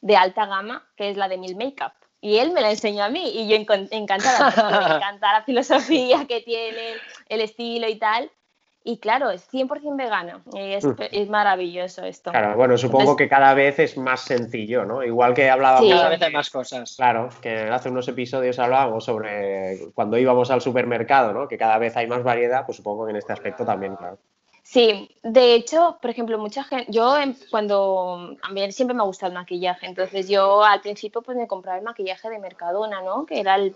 de 0.02 0.16
alta 0.18 0.46
gama, 0.46 0.88
que 0.98 1.10
es 1.10 1.18
la 1.18 1.28
de 1.28 1.38
Mil 1.38 1.56
Makeup. 1.56 1.94
Y 2.20 2.38
él 2.38 2.52
me 2.52 2.62
la 2.62 2.70
enseñó 2.70 3.04
a 3.04 3.10
mí 3.10 3.32
y 3.34 3.48
yo 3.48 3.56
encantada, 3.56 4.54
me 4.80 4.96
encanta 4.96 5.34
la 5.34 5.44
filosofía 5.44 6.26
que 6.28 6.42
tiene, 6.42 6.94
el 7.30 7.42
estilo 7.42 7.88
y 7.88 7.96
tal. 7.96 8.32
Y 8.84 8.98
claro, 8.98 9.30
es 9.30 9.48
100% 9.52 9.96
vegano. 9.96 10.42
Y 10.54 10.74
es, 10.74 10.86
es, 11.12 11.30
maravilloso 11.30 12.04
esto. 12.04 12.32
Claro, 12.32 12.56
bueno, 12.56 12.80
supongo 12.80 13.16
que 13.16 13.30
cada 13.30 13.54
vez 13.54 13.78
es 13.78 13.96
más 13.96 14.22
sencillo, 14.22 14.86
¿no? 14.86 15.04
Igual 15.04 15.36
que 15.36 15.52
hablábamos. 15.52 15.88
Cada 15.88 16.10
vez 16.10 16.22
hay 16.22 16.34
más 16.34 16.50
cosas. 16.50 16.96
Claro, 16.96 17.30
que 17.42 17.70
hace 17.70 17.90
unos 17.90 18.08
episodios 18.08 18.58
hablábamos 18.58 19.06
sobre 19.06 19.92
cuando 19.94 20.18
íbamos 20.18 20.50
al 20.50 20.62
supermercado, 20.62 21.32
¿no? 21.32 21.48
Que 21.48 21.60
cada 21.60 21.78
vez 21.78 21.96
hay 21.96 22.08
más 22.08 22.24
variedad, 22.24 22.66
pues 22.66 22.78
supongo 22.78 23.06
que 23.06 23.12
en 23.12 23.18
este 23.18 23.34
aspecto 23.34 23.66
también, 23.66 23.96
claro. 23.96 24.18
Sí, 24.72 25.10
de 25.22 25.54
hecho, 25.54 25.98
por 26.02 26.12
ejemplo, 26.12 26.38
mucha 26.38 26.64
gente, 26.64 26.90
yo 26.90 27.14
cuando, 27.50 28.38
a 28.42 28.50
mí 28.52 28.72
siempre 28.72 28.96
me 28.96 29.02
ha 29.02 29.06
gustado 29.06 29.30
el 29.30 29.38
maquillaje, 29.38 29.86
entonces 29.86 30.30
yo 30.30 30.64
al 30.64 30.80
principio 30.80 31.22
pues 31.22 31.36
me 31.36 31.46
compraba 31.46 31.78
el 31.78 31.84
maquillaje 31.84 32.30
de 32.30 32.40
Mercadona, 32.40 33.02
¿no? 33.02 33.26
Que 33.26 33.42
era 33.42 33.56
el, 33.56 33.76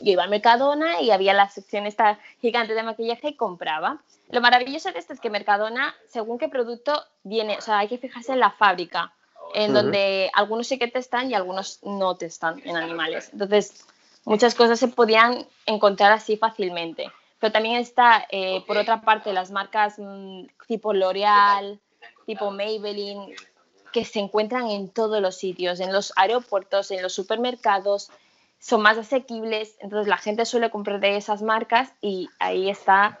yo 0.00 0.12
iba 0.12 0.22
al 0.22 0.30
Mercadona 0.30 1.02
y 1.02 1.10
había 1.10 1.34
la 1.34 1.50
sección 1.50 1.84
esta 1.84 2.18
gigante 2.40 2.72
de 2.72 2.82
maquillaje 2.82 3.28
y 3.28 3.36
compraba. 3.36 3.98
Lo 4.30 4.40
maravilloso 4.40 4.90
de 4.90 4.98
esto 4.98 5.12
es 5.12 5.20
que 5.20 5.28
Mercadona, 5.28 5.94
según 6.08 6.38
qué 6.38 6.48
producto 6.48 7.04
viene, 7.22 7.58
o 7.58 7.60
sea, 7.60 7.80
hay 7.80 7.88
que 7.88 7.98
fijarse 7.98 8.32
en 8.32 8.40
la 8.40 8.50
fábrica, 8.50 9.12
en 9.52 9.74
donde 9.74 10.30
algunos 10.32 10.68
sí 10.68 10.78
que 10.78 10.88
testan 10.88 11.30
y 11.30 11.34
algunos 11.34 11.80
no 11.82 12.16
testan 12.16 12.62
en 12.64 12.78
animales. 12.78 13.28
Entonces, 13.34 13.84
muchas 14.24 14.54
cosas 14.54 14.78
se 14.78 14.88
podían 14.88 15.46
encontrar 15.66 16.12
así 16.12 16.38
fácilmente. 16.38 17.12
Pero 17.40 17.52
también 17.52 17.76
está, 17.76 18.26
eh, 18.30 18.62
por 18.66 18.76
otra 18.76 19.00
parte, 19.00 19.32
las 19.32 19.50
marcas 19.50 19.94
mm, 19.98 20.44
tipo 20.68 20.92
L'Oreal, 20.92 21.80
tipo 22.26 22.50
Maybelline, 22.50 23.34
que 23.92 24.04
se 24.04 24.20
encuentran 24.20 24.68
en 24.68 24.88
todos 24.88 25.20
los 25.20 25.36
sitios, 25.36 25.80
en 25.80 25.92
los 25.92 26.12
aeropuertos, 26.16 26.90
en 26.90 27.02
los 27.02 27.12
supermercados, 27.12 28.10
son 28.60 28.82
más 28.82 28.98
asequibles, 28.98 29.74
entonces 29.80 30.06
la 30.06 30.18
gente 30.18 30.44
suele 30.44 30.70
comprar 30.70 31.00
de 31.00 31.16
esas 31.16 31.42
marcas 31.42 31.92
y 32.02 32.28
ahí 32.38 32.68
está 32.68 33.18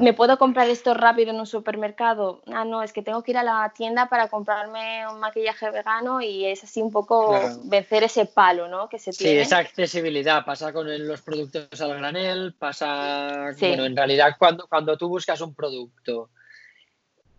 ¿Me 0.00 0.12
puedo 0.12 0.38
comprar 0.38 0.68
esto 0.68 0.94
rápido 0.94 1.30
en 1.30 1.40
un 1.40 1.46
supermercado? 1.46 2.42
Ah, 2.46 2.64
no, 2.64 2.82
es 2.82 2.92
que 2.92 3.02
tengo 3.02 3.22
que 3.22 3.32
ir 3.32 3.38
a 3.38 3.42
la 3.42 3.72
tienda 3.74 4.08
para 4.08 4.28
comprarme 4.28 5.06
un 5.08 5.20
maquillaje 5.20 5.70
vegano 5.70 6.20
y 6.20 6.44
es 6.46 6.64
así 6.64 6.80
un 6.80 6.90
poco 6.90 7.38
vencer 7.64 8.04
ese 8.04 8.26
palo, 8.26 8.68
¿no? 8.68 8.88
Que 8.88 8.98
se 8.98 9.12
tiene. 9.12 9.34
Sí, 9.34 9.38
esa 9.40 9.58
accesibilidad 9.58 10.44
pasa 10.44 10.72
con 10.72 10.86
los 11.06 11.22
productos 11.22 11.80
al 11.80 11.96
granel, 11.96 12.54
pasa, 12.58 13.52
bueno, 13.58 13.84
en 13.84 13.96
realidad 13.96 14.36
cuando, 14.38 14.66
cuando 14.66 14.96
tú 14.96 15.08
buscas 15.08 15.40
un 15.40 15.54
producto, 15.54 16.30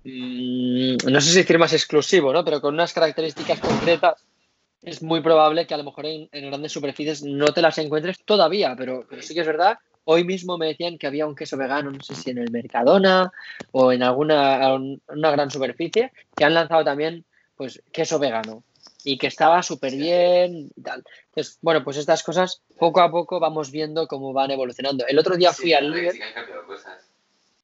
mm, 0.04 0.98
no 1.10 1.22
sé 1.22 1.32
si 1.32 1.38
decir 1.38 1.58
más 1.58 1.74
exclusivo, 1.74 2.34
¿no? 2.34 2.44
Pero 2.44 2.62
con 2.62 2.74
unas 2.74 2.94
características 2.94 3.60
concretas, 3.60 4.24
es 4.82 5.02
muy 5.02 5.22
probable 5.22 5.66
que 5.66 5.74
a 5.74 5.78
lo 5.78 5.84
mejor 5.84 6.06
en, 6.06 6.30
grandes 6.32 6.72
superficies 6.72 7.24
no 7.24 7.48
te 7.48 7.62
las 7.62 7.78
encuentres 7.78 8.24
todavía, 8.24 8.76
pero, 8.78 9.06
pero 9.10 9.22
sí 9.22 9.34
que 9.34 9.42
es 9.42 9.48
verdad 9.48 9.78
Hoy 10.10 10.24
mismo 10.24 10.58
me 10.58 10.68
decían 10.68 10.98
que 10.98 11.06
había 11.06 11.28
un 11.28 11.36
queso 11.36 11.58
vegano, 11.58 11.92
no 11.92 12.02
sé 12.02 12.16
si 12.16 12.30
en 12.30 12.38
el 12.38 12.50
Mercadona 12.50 13.30
o 13.72 13.92
en 13.92 14.02
alguna 14.04 14.74
una 14.74 15.32
gran 15.32 15.52
superficie, 15.52 16.14
que 16.34 16.46
han 16.46 16.54
lanzado 16.54 16.86
también 16.86 17.26
pues 17.58 17.84
queso 17.92 18.18
vegano 18.18 18.64
y 19.04 19.18
que 19.18 19.28
estaba 19.28 19.62
súper 19.64 19.98
bien 19.98 20.70
y 20.74 20.82
tal. 20.82 21.04
Entonces, 21.26 21.60
bueno, 21.62 21.84
pues 21.84 21.98
estas 21.98 22.24
cosas 22.24 22.62
poco 22.78 23.02
a 23.02 23.12
poco 23.12 23.42
vamos 23.42 23.70
viendo 23.70 24.08
cómo 24.08 24.32
van 24.32 24.52
evolucionando. 24.52 25.06
El 25.06 25.20
otro 25.20 25.36
día 25.36 25.52
fui 25.52 25.74
al 25.74 25.92
Lidl 25.92 26.18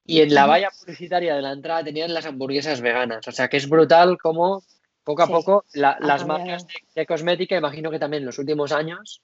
y 0.06 0.20
en 0.20 0.34
la 0.34 0.46
valla 0.46 0.70
publicitaria 0.78 1.36
de 1.36 1.42
la 1.42 1.54
entrada 1.54 1.86
tenían 1.86 2.14
las 2.14 2.26
hamburguesas 2.26 2.82
veganas. 2.82 3.26
O 3.26 3.32
sea 3.32 3.48
que 3.48 3.56
es 3.56 3.70
brutal 3.70 4.18
cómo 4.18 4.64
poco 5.06 5.24
a 5.24 5.28
poco 5.28 5.64
las 5.72 6.28
marcas 6.28 6.68
de, 6.68 6.74
de, 6.94 7.06
cosmética, 7.06 7.56
imagino 7.56 7.90
que 7.90 8.00
también 8.00 8.24
en 8.24 8.28
los 8.28 8.40
últimos 8.40 8.74
años, 8.74 9.22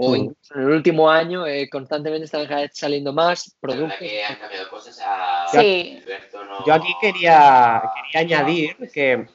o 0.00 0.14
en 0.14 0.36
el 0.54 0.70
último 0.70 1.10
año 1.10 1.44
eh, 1.44 1.68
constantemente 1.68 2.26
están 2.26 2.46
saliendo 2.72 3.12
más 3.12 3.56
productos. 3.60 3.98
Sí. 5.50 6.00
Yo 6.64 6.72
aquí 6.72 6.94
quería, 7.00 7.82
quería 8.12 8.38
añadir 8.38 8.76
que 8.92 9.26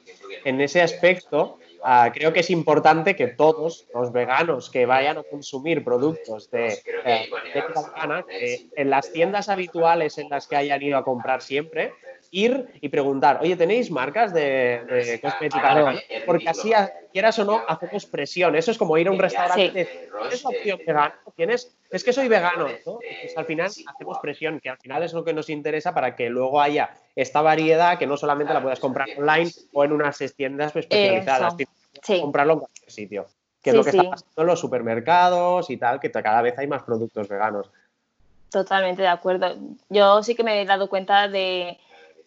en 0.44 0.60
ese 0.62 0.80
aspecto 0.80 1.58
ah, 1.82 2.10
creo 2.14 2.32
que 2.32 2.40
es 2.40 2.48
importante 2.48 3.14
que 3.14 3.26
todos 3.26 3.86
los 3.92 4.10
veganos 4.10 4.70
que 4.70 4.86
vayan 4.86 5.18
a 5.18 5.22
consumir 5.22 5.84
productos 5.84 6.50
de 6.50 6.78
eh, 7.04 7.28
vegana, 7.54 8.24
en 8.30 8.88
las 8.88 9.12
tiendas 9.12 9.50
habituales 9.50 10.16
en 10.16 10.30
las 10.30 10.46
que 10.46 10.56
hayan 10.56 10.80
ido 10.80 10.96
a 10.96 11.04
comprar 11.04 11.42
siempre, 11.42 11.92
ir 12.34 12.68
y 12.80 12.88
preguntar, 12.88 13.38
oye, 13.40 13.56
¿tenéis 13.56 13.90
marcas 13.90 14.34
de, 14.34 15.20
cosmética 15.22 15.94
Porque 16.26 16.48
así, 16.48 16.72
quieras 17.12 17.38
o 17.38 17.44
no, 17.44 17.62
hacemos 17.66 18.06
presión. 18.06 18.56
Eso 18.56 18.72
es 18.72 18.78
como 18.78 18.98
ir 18.98 19.06
a 19.06 19.12
un 19.12 19.18
restaurante 19.18 19.66
y 19.66 19.70
decir, 19.70 20.10
¿tienes 20.20 20.44
opción 20.44 20.80
vegana? 20.84 21.14
¿Tienes? 21.36 21.76
Es 21.90 22.02
que 22.02 22.12
soy 22.12 22.26
vegano, 22.26 22.66
¿no? 22.84 22.98
Pues 22.98 23.36
al 23.36 23.44
final 23.44 23.66
hacemos 23.66 24.18
presión, 24.20 24.58
que 24.58 24.68
al 24.68 24.78
final 24.78 25.04
es 25.04 25.12
lo 25.12 25.24
que 25.24 25.32
nos 25.32 25.48
interesa 25.48 25.94
para 25.94 26.16
que 26.16 26.28
luego 26.28 26.60
haya 26.60 26.90
esta 27.14 27.40
variedad 27.40 27.98
que 27.98 28.06
no 28.06 28.16
solamente 28.16 28.52
la 28.52 28.60
puedas 28.60 28.80
comprar 28.80 29.08
online 29.16 29.50
o 29.72 29.84
en 29.84 29.92
unas 29.92 30.18
tiendas 30.36 30.74
especializadas, 30.74 31.54
sino 32.02 32.22
comprarlo 32.22 32.54
en 32.54 32.58
cualquier 32.60 32.90
sitio. 32.90 33.26
Que 33.62 33.70
es 33.70 33.76
lo 33.76 33.84
que 33.84 33.90
está 33.90 34.10
pasando 34.10 34.42
en 34.42 34.46
los 34.46 34.60
supermercados 34.60 35.70
y 35.70 35.76
tal, 35.76 36.00
que 36.00 36.10
cada 36.10 36.42
vez 36.42 36.58
hay 36.58 36.66
más 36.66 36.82
productos 36.82 37.28
veganos. 37.28 37.70
Totalmente 38.50 39.02
de 39.02 39.08
acuerdo. 39.08 39.56
Yo 39.88 40.22
sí 40.22 40.34
que 40.34 40.44
me 40.44 40.60
he 40.60 40.64
dado 40.64 40.88
cuenta 40.88 41.28
de 41.28 41.78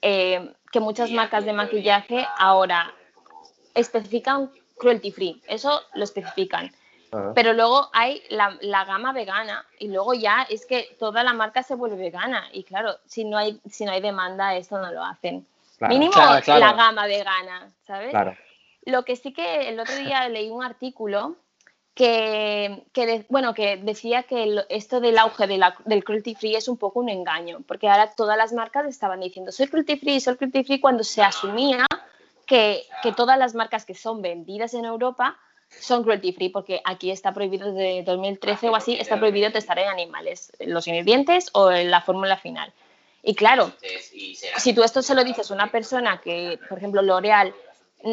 eh, 0.02 0.54
que 0.72 0.80
muchas 0.80 1.12
marcas 1.12 1.46
de 1.46 1.54
maquillaje 1.54 2.26
ahora 2.38 2.94
especifican 3.74 4.52
cruelty 4.78 5.12
free, 5.12 5.42
eso 5.48 5.82
lo 5.94 6.04
especifican. 6.04 6.72
Pero 7.34 7.54
luego 7.54 7.90
hay 7.94 8.22
la, 8.30 8.86
gama 8.86 9.14
vegana 9.14 9.66
y 9.80 9.88
luego 9.88 10.14
ya 10.14 10.46
es 10.50 10.66
que 10.66 10.96
toda 11.00 11.24
la 11.24 11.34
marca 11.34 11.64
se 11.64 11.74
vuelve 11.74 11.96
vegana 11.96 12.50
y 12.52 12.64
claro, 12.64 12.98
si 13.06 13.24
no 13.24 13.38
hay, 13.38 13.62
si 13.70 13.86
no 13.86 13.92
hay 13.92 14.02
demanda, 14.02 14.56
esto 14.56 14.78
no 14.78 14.92
lo 14.92 15.04
hacen. 15.04 15.48
Mínimo 15.80 16.14
la 16.16 16.74
gama 16.74 17.08
vegana, 17.08 17.72
¿sabes? 17.86 18.14
Lo 18.84 19.04
que 19.04 19.16
sí 19.16 19.34
que 19.34 19.70
el 19.70 19.80
otro 19.80 19.96
día 19.96 20.28
leí 20.28 20.50
un 20.50 20.64
artículo 20.64 21.38
que, 21.98 23.26
bueno, 23.28 23.56
que 23.56 23.78
decía 23.78 24.24
que 24.24 24.64
esto 24.70 25.00
del 25.00 25.18
auge 25.18 25.48
del 25.48 26.04
cruelty 26.04 26.36
free 26.36 26.56
es 26.56 26.68
un 26.68 26.78
poco 26.78 27.00
un 27.00 27.10
engaño, 27.10 27.62
porque 27.68 27.90
ahora 27.90 28.12
todas 28.16 28.38
las 28.38 28.54
marcas 28.54 28.86
estaban 28.86 29.20
diciendo 29.20 29.52
soy 29.52 29.68
cruelty 29.68 29.98
free, 29.98 30.20
soy 30.20 30.36
cruelty 30.36 30.64
free 30.64 30.80
cuando 30.80 31.04
se 31.04 31.24
asumía 31.24 31.86
que, 32.46 32.86
todas 33.16 33.40
las 33.40 33.56
marcas 33.56 33.84
que 33.84 33.96
son 33.96 34.22
vendidas 34.22 34.76
en 34.76 34.86
Europa 34.86 35.40
son 35.70 36.04
cruelty 36.04 36.34
free, 36.34 36.50
porque 36.50 36.82
aquí 36.86 37.10
está 37.10 37.34
prohibido 37.34 37.74
desde 37.74 38.04
2013 38.04 38.70
o 38.70 38.76
así, 38.76 38.94
está 38.94 39.18
prohibido 39.18 39.52
testar 39.52 39.80
en 39.80 39.88
animales, 39.88 40.52
los 40.60 40.88
ingredientes 40.88 41.50
o 41.54 41.72
en 41.72 41.90
la 41.90 42.02
fórmula 42.02 42.38
final. 42.38 42.72
Y 43.24 43.34
claro, 43.34 43.72
si 44.58 44.74
tú 44.74 44.84
esto 44.84 45.02
se 45.02 45.16
lo 45.16 45.24
dices 45.24 45.50
a 45.50 45.54
una 45.54 45.72
persona 45.72 46.22
que, 46.22 46.60
por 46.70 46.78
ejemplo, 46.78 47.02
L'Oreal 47.02 47.54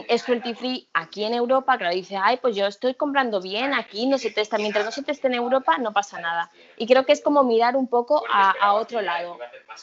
es 0.09 0.23
cruelty 0.25 0.55
free 0.55 0.88
aquí 0.95 1.25
en 1.25 1.35
Europa, 1.35 1.76
claro, 1.76 1.95
dice, 1.95 2.17
ay, 2.17 2.38
pues 2.38 2.57
yo 2.57 2.67
estoy 2.67 2.95
comprando 2.95 3.41
bien, 3.41 3.75
aquí 3.75 4.07
no 4.07 4.19
se 4.19 4.31
testa, 4.31 4.57
mientras 4.57 4.85
no 4.85 4.91
se 4.91 5.03
teste 5.03 5.26
en 5.26 5.35
Europa 5.35 5.76
no 5.79 5.93
pasa 5.93 6.21
nada. 6.21 6.50
Y 6.76 6.87
creo 6.87 7.05
que 7.05 7.12
es 7.12 7.21
como 7.21 7.45
mirar 7.45 7.76
un 7.76 7.87
poco 7.87 8.25
a, 8.31 8.73
otro 8.75 9.03
lado, 9.03 9.38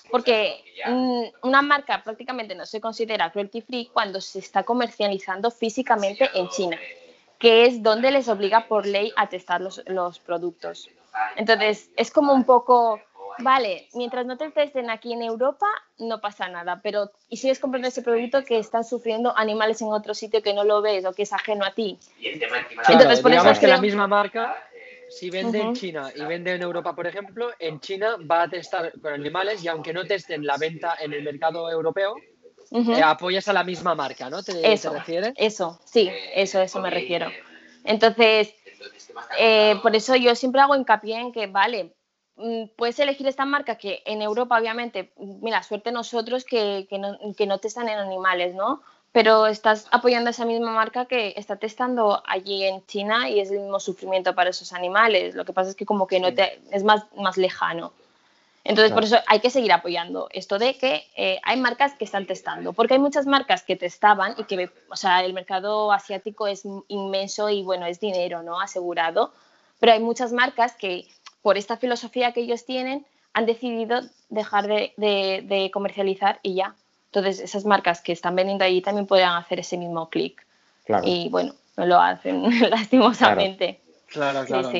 porque 0.09 0.63
una 1.43 1.61
marca 1.61 2.03
prácticamente 2.03 2.55
no 2.55 2.65
se 2.65 2.81
considera 2.81 3.31
cruelty 3.31 3.61
free 3.61 3.89
cuando 3.93 4.19
se 4.19 4.39
está 4.39 4.63
comercializando 4.63 5.51
físicamente 5.51 6.29
en 6.33 6.49
China, 6.49 6.77
que 7.37 7.65
es 7.65 7.83
donde 7.83 8.11
les 8.11 8.27
obliga 8.27 8.67
por 8.67 8.85
ley 8.85 9.13
a 9.15 9.29
testar 9.29 9.61
los, 9.61 9.83
los 9.85 10.19
productos. 10.19 10.89
Entonces, 11.35 11.91
es 11.95 12.11
como 12.11 12.33
un 12.33 12.43
poco 12.43 12.99
Vale, 13.41 13.87
mientras 13.93 14.25
no 14.25 14.37
te 14.37 14.49
testen 14.51 14.89
aquí 14.89 15.13
en 15.13 15.21
Europa, 15.21 15.67
no 15.97 16.21
pasa 16.21 16.47
nada, 16.47 16.81
pero 16.81 17.11
y 17.29 17.37
sigues 17.37 17.59
comprando 17.59 17.87
ese 17.87 18.01
producto 18.01 18.43
que 18.43 18.59
están 18.59 18.83
sufriendo 18.83 19.35
animales 19.37 19.81
en 19.81 19.89
otro 19.89 20.13
sitio 20.13 20.41
que 20.41 20.53
no 20.53 20.63
lo 20.63 20.81
ves 20.81 21.05
o 21.05 21.13
que 21.13 21.23
es 21.23 21.33
ajeno 21.33 21.65
a 21.65 21.73
ti. 21.73 21.97
Entonces, 22.21 23.19
por 23.21 23.31
digamos 23.31 23.59
que 23.59 23.67
la 23.67 23.81
misma 23.81 24.07
marca, 24.07 24.55
si 25.09 25.29
vende 25.29 25.59
en 25.59 25.73
China 25.73 26.11
y 26.15 26.23
vende 26.23 26.53
en 26.53 26.61
Europa, 26.61 26.95
por 26.95 27.07
ejemplo, 27.07 27.51
en 27.59 27.79
China 27.79 28.17
va 28.29 28.43
a 28.43 28.49
testar 28.49 28.91
con 28.99 29.13
animales 29.13 29.63
y 29.63 29.67
aunque 29.67 29.93
no 29.93 30.05
testen 30.05 30.45
la 30.45 30.57
venta 30.57 30.95
en 30.99 31.13
el 31.13 31.23
mercado 31.23 31.69
europeo, 31.69 32.15
eh, 32.71 33.01
apoyas 33.03 33.47
a 33.49 33.53
la 33.53 33.63
misma 33.63 33.95
marca, 33.95 34.29
¿no? 34.29 34.41
¿Te, 34.41 34.71
eso, 34.71 34.93
refieres? 34.93 35.33
Eso, 35.35 35.79
sí, 35.83 36.09
eso, 36.33 36.61
eso 36.61 36.79
me 36.79 36.89
refiero. 36.89 37.29
Entonces, 37.83 38.53
eh, 39.37 39.75
por 39.81 39.95
eso 39.95 40.15
yo 40.15 40.35
siempre 40.35 40.61
hago 40.61 40.75
hincapié 40.75 41.19
en 41.19 41.31
que, 41.33 41.47
vale, 41.47 41.93
puedes 42.75 42.99
elegir 42.99 43.27
esta 43.27 43.45
marca 43.45 43.75
que 43.75 44.01
en 44.05 44.21
Europa, 44.21 44.57
obviamente, 44.57 45.11
mira, 45.17 45.63
suerte 45.63 45.91
nosotros 45.91 46.43
que, 46.45 46.87
que, 46.89 46.97
no, 46.97 47.17
que 47.37 47.45
no 47.45 47.59
testan 47.59 47.89
en 47.89 47.99
animales, 47.99 48.55
¿no? 48.55 48.81
Pero 49.11 49.47
estás 49.47 49.87
apoyando 49.91 50.29
a 50.29 50.31
esa 50.31 50.45
misma 50.45 50.71
marca 50.71 51.05
que 51.05 51.33
está 51.35 51.57
testando 51.57 52.23
allí 52.25 52.63
en 52.63 52.85
China 52.85 53.29
y 53.29 53.39
es 53.41 53.51
el 53.51 53.59
mismo 53.59 53.79
sufrimiento 53.79 54.33
para 54.33 54.51
esos 54.51 54.71
animales. 54.73 55.35
Lo 55.35 55.43
que 55.43 55.53
pasa 55.53 55.69
es 55.69 55.75
que 55.75 55.85
como 55.85 56.07
que 56.07 56.19
no 56.19 56.33
te, 56.33 56.61
es 56.71 56.83
más, 56.83 57.05
más 57.15 57.37
lejano. 57.37 57.91
Entonces, 58.63 58.93
por 58.93 59.03
eso 59.03 59.17
hay 59.25 59.39
que 59.39 59.49
seguir 59.49 59.73
apoyando 59.73 60.27
esto 60.31 60.59
de 60.59 60.77
que 60.77 61.07
eh, 61.15 61.39
hay 61.43 61.59
marcas 61.59 61.95
que 61.95 62.05
están 62.05 62.27
testando, 62.27 62.73
porque 62.73 62.93
hay 62.93 62.99
muchas 62.99 63.25
marcas 63.25 63.63
que 63.63 63.75
testaban 63.75 64.35
y 64.37 64.43
que, 64.43 64.69
o 64.89 64.95
sea, 64.95 65.25
el 65.25 65.33
mercado 65.33 65.91
asiático 65.91 66.45
es 66.47 66.63
inmenso 66.87 67.49
y 67.49 67.63
bueno, 67.63 67.87
es 67.87 67.99
dinero, 67.99 68.43
¿no? 68.43 68.61
Asegurado, 68.61 69.33
pero 69.79 69.93
hay 69.93 69.99
muchas 69.99 70.31
marcas 70.31 70.75
que 70.75 71.07
por 71.41 71.57
esta 71.57 71.77
filosofía 71.77 72.31
que 72.31 72.41
ellos 72.41 72.65
tienen, 72.65 73.05
han 73.33 73.45
decidido 73.45 74.01
dejar 74.29 74.67
de, 74.67 75.69
comercializar 75.73 76.39
y 76.43 76.55
ya. 76.55 76.75
Entonces, 77.07 77.39
esas 77.39 77.65
marcas 77.65 78.01
que 78.01 78.11
están 78.11 78.35
vendiendo 78.35 78.63
allí 78.63 78.81
también 78.81 79.05
podrían 79.05 79.35
hacer 79.35 79.59
ese 79.59 79.77
mismo 79.77 80.09
clic. 80.09 80.45
Y 81.03 81.29
bueno, 81.29 81.53
no 81.77 81.85
lo 81.85 81.99
hacen, 81.99 82.43
lastimosamente. 82.69 83.79
Claro, 84.07 84.43
claro. 84.45 84.71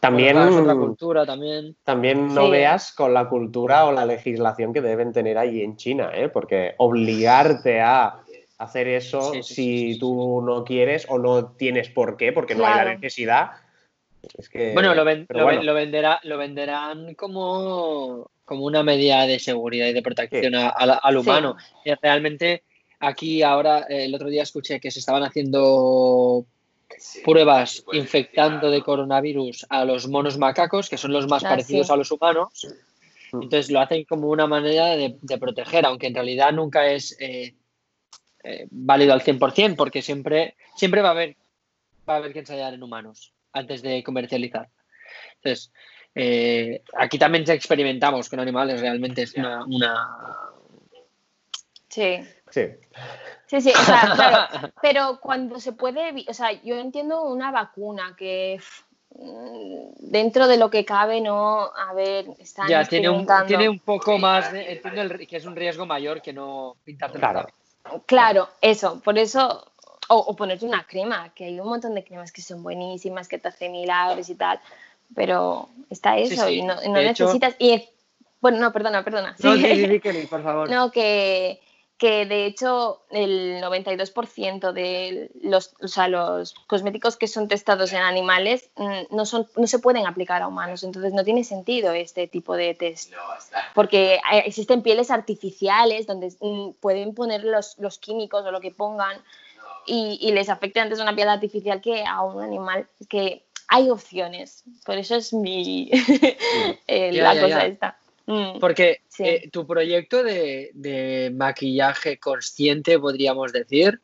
También, 0.00 0.66
la 0.66 0.74
cultura, 0.74 1.26
también. 1.26 1.76
También 1.84 2.34
no 2.34 2.48
veas 2.48 2.92
con 2.92 3.12
la 3.12 3.28
cultura 3.28 3.84
o 3.84 3.92
la 3.92 4.06
legislación 4.06 4.72
que 4.72 4.80
deben 4.80 5.12
tener 5.12 5.36
allí 5.36 5.62
en 5.62 5.76
China, 5.76 6.10
¿eh? 6.14 6.30
porque 6.30 6.74
obligarte 6.78 7.82
a 7.82 8.22
hacer 8.56 8.88
eso 8.88 9.42
si 9.42 9.98
tú 9.98 10.40
no 10.42 10.64
quieres 10.64 11.06
o 11.10 11.18
no 11.18 11.48
tienes 11.52 11.90
por 11.90 12.16
qué, 12.16 12.32
porque 12.32 12.54
no 12.54 12.64
hay 12.64 12.76
la 12.76 12.94
necesidad, 12.94 13.50
bueno, 14.72 14.94
lo, 14.94 15.04
venderá, 15.74 16.20
lo 16.22 16.38
venderán 16.38 17.14
como, 17.14 18.30
como 18.44 18.64
una 18.64 18.82
medida 18.82 19.26
de 19.26 19.38
seguridad 19.38 19.88
y 19.88 19.92
de 19.92 20.02
protección 20.02 20.54
al 20.54 21.16
humano. 21.16 21.56
Y 21.84 21.92
realmente 21.94 22.62
aquí 23.00 23.42
ahora, 23.42 23.86
el 23.88 24.14
otro 24.14 24.28
día 24.28 24.42
escuché 24.42 24.80
que 24.80 24.90
se 24.90 24.98
estaban 25.00 25.22
haciendo 25.22 26.46
pruebas 27.24 27.84
infectando 27.92 28.70
de 28.70 28.82
coronavirus 28.82 29.66
a 29.68 29.84
los 29.84 30.08
monos 30.08 30.38
macacos, 30.38 30.88
que 30.88 30.98
son 30.98 31.12
los 31.12 31.26
más 31.26 31.44
ah, 31.44 31.50
parecidos 31.50 31.90
a 31.90 31.96
los 31.96 32.10
humanos. 32.10 32.66
Mm. 33.32 33.42
Entonces 33.42 33.70
lo 33.70 33.80
hacen 33.80 34.04
como 34.04 34.28
una 34.28 34.46
manera 34.46 34.96
de, 34.96 35.38
proteger, 35.38 35.86
aunque 35.86 36.06
en 36.06 36.14
realidad 36.14 36.52
nunca 36.52 36.86
es 36.86 37.16
eh, 37.20 37.54
eh, 38.44 38.66
válido 38.70 39.12
al 39.12 39.22
100%, 39.22 39.76
porque 39.76 40.02
siempre, 40.02 40.54
siempre 40.76 41.02
va 41.02 41.08
a 41.08 41.12
haber 41.12 41.36
va 42.08 42.14
a 42.14 42.16
haber 42.18 42.32
que 42.32 42.40
ensayar 42.40 42.74
en 42.74 42.82
humanos 42.82 43.32
antes 43.54 43.82
de 43.82 44.02
comercializar. 44.02 44.68
Entonces, 45.36 45.72
eh, 46.14 46.82
aquí 46.96 47.18
también 47.18 47.48
experimentamos 47.50 48.28
con 48.28 48.40
animales, 48.40 48.80
realmente 48.80 49.22
es 49.22 49.34
una... 49.34 49.64
Sí. 51.88 52.18
Sí. 52.50 52.66
Sí, 53.46 53.60
sí, 53.60 53.72
o 53.72 53.84
sea, 53.84 54.00
claro, 54.14 54.72
pero 54.80 55.18
cuando 55.20 55.60
se 55.60 55.72
puede, 55.72 56.24
o 56.28 56.34
sea, 56.34 56.52
yo 56.62 56.76
entiendo 56.76 57.22
una 57.22 57.50
vacuna 57.50 58.14
que 58.16 58.60
mm, 59.10 59.90
dentro 59.98 60.46
de 60.46 60.56
lo 60.56 60.70
que 60.70 60.84
cabe, 60.84 61.20
no, 61.20 61.60
a 61.60 61.92
ver, 61.94 62.26
están 62.38 62.68
ya, 62.68 62.84
tiene 62.84 63.10
un, 63.10 63.26
tiene 63.46 63.68
un 63.68 63.78
poco 63.78 64.18
más, 64.18 64.52
de, 64.52 64.72
entiendo 64.72 65.16
que 65.18 65.36
es 65.36 65.44
un 65.44 65.54
riesgo 65.54 65.86
mayor 65.86 66.22
que 66.22 66.32
no 66.32 66.76
pintarte 66.84 67.18
claro. 67.18 67.46
Claro, 68.06 68.48
eso, 68.62 69.00
por 69.00 69.18
eso, 69.18 69.73
o, 70.08 70.34
ponerte 70.36 70.64
una 70.64 70.86
crema, 70.86 71.32
que 71.34 71.44
hay 71.44 71.60
un 71.60 71.68
montón 71.68 71.94
de 71.94 72.04
cremas 72.04 72.32
que 72.32 72.42
son 72.42 72.62
buenísimas, 72.62 73.28
que 73.28 73.38
te 73.38 73.48
hacen 73.48 73.72
milagros 73.72 74.28
y 74.28 74.34
tal, 74.34 74.60
pero 75.14 75.68
está 75.90 76.18
eso 76.18 76.48
y 76.48 76.62
no, 76.62 76.74
necesitas, 76.80 77.56
y 77.58 77.88
bueno, 78.40 78.58
no, 78.58 78.72
perdona, 78.72 79.02
perdona. 79.02 79.34
No, 79.42 79.56
sí, 79.56 80.00
por 80.28 80.42
favor. 80.42 80.70
No, 80.70 80.90
que 80.90 81.60
que 81.96 82.26
de 82.26 82.46
hecho 82.46 83.02
el 83.10 83.62
92% 83.62 84.72
de 84.72 85.30
los, 85.42 85.74
o 85.80 85.86
sea, 85.86 86.08
los 86.08 86.54
cosméticos 86.66 87.16
que 87.16 87.28
son 87.28 87.46
testados 87.46 87.92
en 87.92 88.00
animales 88.00 88.68
mm, 88.76 89.14
no, 89.14 89.24
son, 89.24 89.46
no 89.56 89.66
se 89.66 89.78
pueden 89.78 90.06
aplicar 90.06 90.42
a 90.42 90.48
humanos, 90.48 90.82
entonces 90.82 91.12
no 91.12 91.22
tiene 91.22 91.44
sentido 91.44 91.92
este 91.92 92.26
tipo 92.26 92.56
de 92.56 92.74
test, 92.74 93.12
porque 93.74 94.20
existen 94.44 94.82
pieles 94.82 95.10
artificiales 95.10 96.06
donde 96.06 96.34
mm, 96.40 96.72
pueden 96.80 97.14
poner 97.14 97.44
los, 97.44 97.78
los, 97.78 97.98
químicos 97.98 98.44
o 98.44 98.50
lo 98.50 98.60
que 98.60 98.72
pongan 98.72 99.16
y, 99.86 100.18
y, 100.20 100.32
les 100.32 100.48
afecta 100.48 100.82
antes 100.82 101.00
una 101.00 101.14
piel 101.14 101.28
artificial 101.28 101.80
que 101.80 102.04
a 102.04 102.22
un 102.22 102.42
animal, 102.42 102.88
que 103.08 103.44
hay 103.68 103.90
opciones, 103.90 104.64
por 104.84 104.96
eso 104.98 105.16
es 105.16 105.32
mi, 105.32 105.90
eh, 106.86 107.12
la 107.12 107.40
cosa 107.40 107.66
esta. 107.66 107.98
Mm, 108.26 108.58
Porque 108.58 109.02
eh, 109.18 109.48
tu 109.50 109.66
proyecto 109.66 110.22
de, 110.22 111.32
maquillaje 111.34 112.18
consciente, 112.18 112.98
podríamos 112.98 113.52
decir, 113.52 114.00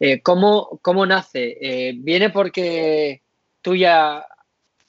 eh, 0.00 0.20
¿cómo, 0.20 0.80
nace? 1.06 1.56
Eh, 1.60 1.94
¿Viene 1.96 2.30
porque 2.30 3.22
tú 3.62 3.74
ya, 3.74 4.26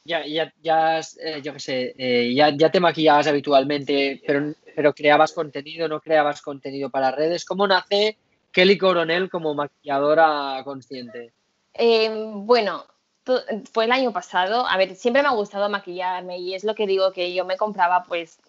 ya, 0.03 0.25
ya, 0.25 0.53
ya 0.61 1.01
yo 1.41 1.57
sé, 1.57 1.95
ya, 2.33 2.71
te 2.71 2.79
maquillabas 2.79 3.27
habitualmente, 3.27 4.21
pero, 4.25 4.53
pero 4.75 4.93
creabas 4.93 5.31
contenido, 5.31 5.87
no 5.87 6.01
creabas 6.01 6.41
contenido 6.41 6.89
para 6.89 7.11
redes? 7.11 7.45
¿Cómo 7.45 7.67
nace 7.67 8.17
Kelly 8.55 8.77
Coronel 8.77 9.29
como 9.29 9.53
maquilladora 9.53 10.61
consciente? 10.63 11.33
bueno, 12.35 12.85
fue 13.73 13.83
el 13.83 13.91
año 13.91 14.13
pasado. 14.13 14.65
A 14.65 14.77
ver, 14.77 14.95
siempre 14.95 15.21
me 15.21 15.27
ha 15.27 15.33
gustado 15.33 15.67
maquillarme 15.67 16.39
y 16.39 16.55
es 16.55 16.63
lo 16.63 16.73
que 16.73 16.87
digo 16.87 17.11
que 17.11 17.33
yo 17.33 17.43
me 17.43 17.57
compraba, 17.57 18.05
pues 18.05 18.39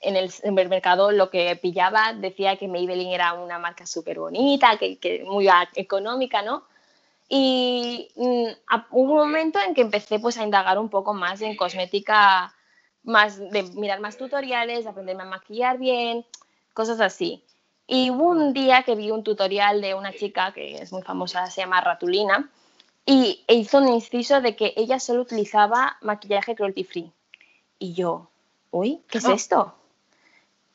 en 0.00 0.16
el 0.16 0.32
supermercado 0.32 1.12
lo 1.12 1.30
que 1.30 1.54
pillaba 1.54 2.12
decía 2.12 2.56
que 2.56 2.66
Maybelline 2.66 3.12
era 3.12 3.34
una 3.34 3.60
marca 3.60 3.86
súper 3.86 4.18
bonita, 4.18 4.78
que, 4.78 4.98
que, 4.98 5.22
muy 5.22 5.48
económica, 5.76 6.42
¿no? 6.42 6.64
Y 7.28 8.08
mm, 8.16 8.74
hubo 8.90 9.12
un 9.12 9.18
momento 9.18 9.60
en 9.60 9.74
que 9.74 9.82
empecé 9.82 10.18
pues 10.18 10.38
a 10.38 10.42
indagar 10.42 10.76
un 10.76 10.88
poco 10.88 11.14
más 11.14 11.40
en 11.40 11.54
cosmética, 11.54 12.52
más 13.04 13.38
de 13.38 13.62
mirar 13.74 14.00
más 14.00 14.16
tutoriales, 14.16 14.88
aprenderme 14.88 15.22
a 15.22 15.26
maquillar 15.26 15.78
bien, 15.78 16.26
cosas 16.74 17.00
así. 17.00 17.45
Y 17.86 18.10
hubo 18.10 18.30
un 18.30 18.52
día 18.52 18.82
que 18.82 18.96
vi 18.96 19.10
un 19.10 19.22
tutorial 19.22 19.80
de 19.80 19.94
una 19.94 20.12
chica 20.12 20.52
que 20.52 20.76
es 20.76 20.92
muy 20.92 21.02
famosa, 21.02 21.46
se 21.50 21.60
llama 21.60 21.80
Ratulina, 21.80 22.50
y 23.04 23.44
hizo 23.48 23.78
un 23.78 23.88
inciso 23.88 24.40
de 24.40 24.56
que 24.56 24.74
ella 24.76 24.98
solo 24.98 25.22
utilizaba 25.22 25.96
maquillaje 26.00 26.56
cruelty 26.56 26.84
free. 26.84 27.12
Y 27.78 27.92
yo, 27.94 28.28
uy, 28.70 29.02
¿qué 29.08 29.18
es 29.18 29.28
esto? 29.28 29.74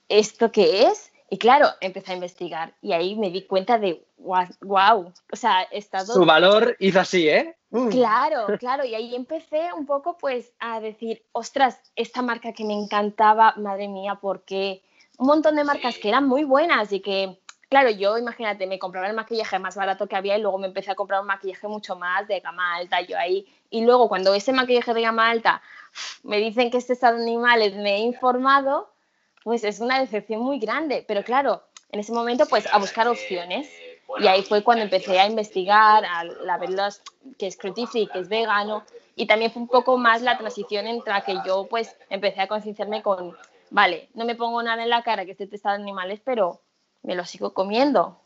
¿Esto 0.07 0.51
qué 0.51 0.83
es? 0.87 1.11
Y 1.29 1.37
claro, 1.37 1.67
empecé 1.79 2.11
a 2.11 2.15
investigar 2.15 2.73
y 2.81 2.91
ahí 2.91 3.15
me 3.15 3.29
di 3.29 3.43
cuenta 3.43 3.77
de, 3.77 4.03
wow, 4.17 5.13
o 5.31 5.35
sea, 5.35 5.63
he 5.71 5.77
estado... 5.77 6.13
Su 6.13 6.25
valor 6.25 6.75
hizo 6.79 6.99
así, 6.99 7.29
¿eh? 7.29 7.55
Mm. 7.69 7.87
Claro, 7.87 8.47
claro, 8.59 8.83
y 8.83 8.95
ahí 8.95 9.15
empecé 9.15 9.71
un 9.73 9.85
poco 9.85 10.17
pues 10.17 10.51
a 10.59 10.81
decir, 10.81 11.23
ostras, 11.31 11.79
esta 11.95 12.21
marca 12.21 12.51
que 12.51 12.65
me 12.65 12.73
encantaba, 12.73 13.53
madre 13.57 13.87
mía, 13.87 14.19
porque 14.21 14.83
un 15.17 15.27
montón 15.27 15.55
de 15.55 15.63
marcas 15.63 15.97
que 15.97 16.09
eran 16.09 16.27
muy 16.27 16.43
buenas 16.43 16.91
y 16.91 16.99
que 16.99 17.41
Claro, 17.71 17.89
yo 17.89 18.17
imagínate, 18.17 18.67
me 18.67 18.77
compraba 18.77 19.07
el 19.07 19.15
maquillaje 19.15 19.57
más 19.57 19.77
barato 19.77 20.05
que 20.05 20.17
había 20.17 20.37
y 20.37 20.41
luego 20.41 20.57
me 20.57 20.67
empecé 20.67 20.91
a 20.91 20.95
comprar 20.95 21.21
un 21.21 21.27
maquillaje 21.27 21.69
mucho 21.69 21.95
más 21.95 22.27
de 22.27 22.41
gama 22.41 22.75
alta, 22.75 22.99
yo 22.99 23.17
ahí. 23.17 23.47
Y 23.69 23.85
luego 23.85 24.09
cuando 24.09 24.33
ese 24.33 24.51
maquillaje 24.51 24.93
de 24.93 25.01
gama 25.01 25.29
alta 25.29 25.61
me 26.23 26.35
dicen 26.39 26.69
que 26.69 26.77
este 26.77 26.91
estado 26.91 27.15
animales 27.15 27.73
me 27.77 27.95
he 27.95 27.99
informado, 27.99 28.91
pues 29.45 29.63
es 29.63 29.79
una 29.79 30.01
decepción 30.01 30.41
muy 30.41 30.59
grande. 30.59 31.05
Pero 31.07 31.23
claro, 31.23 31.63
en 31.93 32.01
ese 32.01 32.11
momento 32.11 32.45
pues 32.45 32.67
a 32.73 32.77
buscar 32.77 33.07
opciones. 33.07 33.69
Y 34.19 34.27
ahí 34.27 34.43
fue 34.43 34.65
cuando 34.65 34.83
empecé 34.83 35.17
a 35.17 35.25
investigar, 35.25 36.03
a, 36.03 36.57
ver 36.57 36.71
los, 36.71 37.01
que 37.37 37.47
es 37.47 37.55
cruelty 37.55 37.85
free, 37.85 38.07
que 38.07 38.19
es 38.19 38.27
vegano. 38.27 38.83
Y 39.15 39.27
también 39.27 39.49
fue 39.49 39.61
un 39.61 39.69
poco 39.69 39.97
más 39.97 40.21
la 40.21 40.37
transición 40.37 40.87
entre 40.87 41.13
la 41.13 41.21
que 41.21 41.37
yo 41.45 41.67
pues 41.69 41.95
empecé 42.09 42.41
a 42.41 42.47
concienciarme 42.49 43.01
con, 43.01 43.37
vale, 43.71 44.09
no 44.13 44.25
me 44.25 44.35
pongo 44.35 44.61
nada 44.61 44.83
en 44.83 44.89
la 44.89 45.01
cara 45.01 45.25
que 45.25 45.31
esté 45.31 45.47
testado 45.47 45.75
en 45.75 45.81
animales, 45.81 46.21
pero 46.23 46.61
me 47.01 47.15
lo 47.15 47.25
sigo 47.25 47.53
comiendo. 47.53 48.17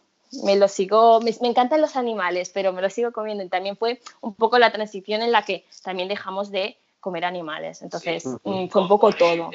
Me 0.43 0.57
lo 0.57 0.67
sigo, 0.67 1.21
me, 1.21 1.31
encantan 1.47 1.79
los 1.79 1.95
animales, 1.95 2.49
pero 2.53 2.73
me 2.73 2.81
lo 2.81 2.89
sigo 2.89 3.13
comiendo. 3.13 3.43
Y 3.43 3.47
también 3.47 3.77
fue 3.77 4.01
un 4.21 4.33
poco 4.33 4.59
la 4.59 4.71
transición 4.71 5.21
en 5.21 5.31
la 5.31 5.43
que 5.43 5.65
también 5.83 6.09
dejamos 6.09 6.51
de 6.51 6.77
comer 6.99 7.23
animales. 7.23 7.81
Entonces, 7.81 8.25
mm, 8.43 8.67
fue 8.67 8.81
un 8.81 8.87
poco 8.87 9.13
todo. 9.13 9.51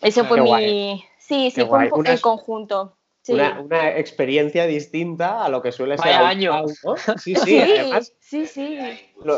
Ese 0.00 0.24
fue 0.24 0.40
mi. 0.40 1.04
Sí, 1.18 1.50
sí, 1.50 1.64
fue 1.64 1.78
un 1.84 1.88
poco 1.88 2.04
el 2.04 2.20
conjunto. 2.20 2.95
Una, 3.28 3.96
experiencia 3.96 4.66
distinta 4.66 5.44
a 5.44 5.48
lo 5.48 5.62
que 5.62 5.72
suele 5.72 5.98
ser. 5.98 6.12
años. 6.12 6.80
Sí, 7.22 7.34
sí, 7.34 7.58
además. 7.58 8.12
Sí, 8.20 8.46
sí. 8.46 8.78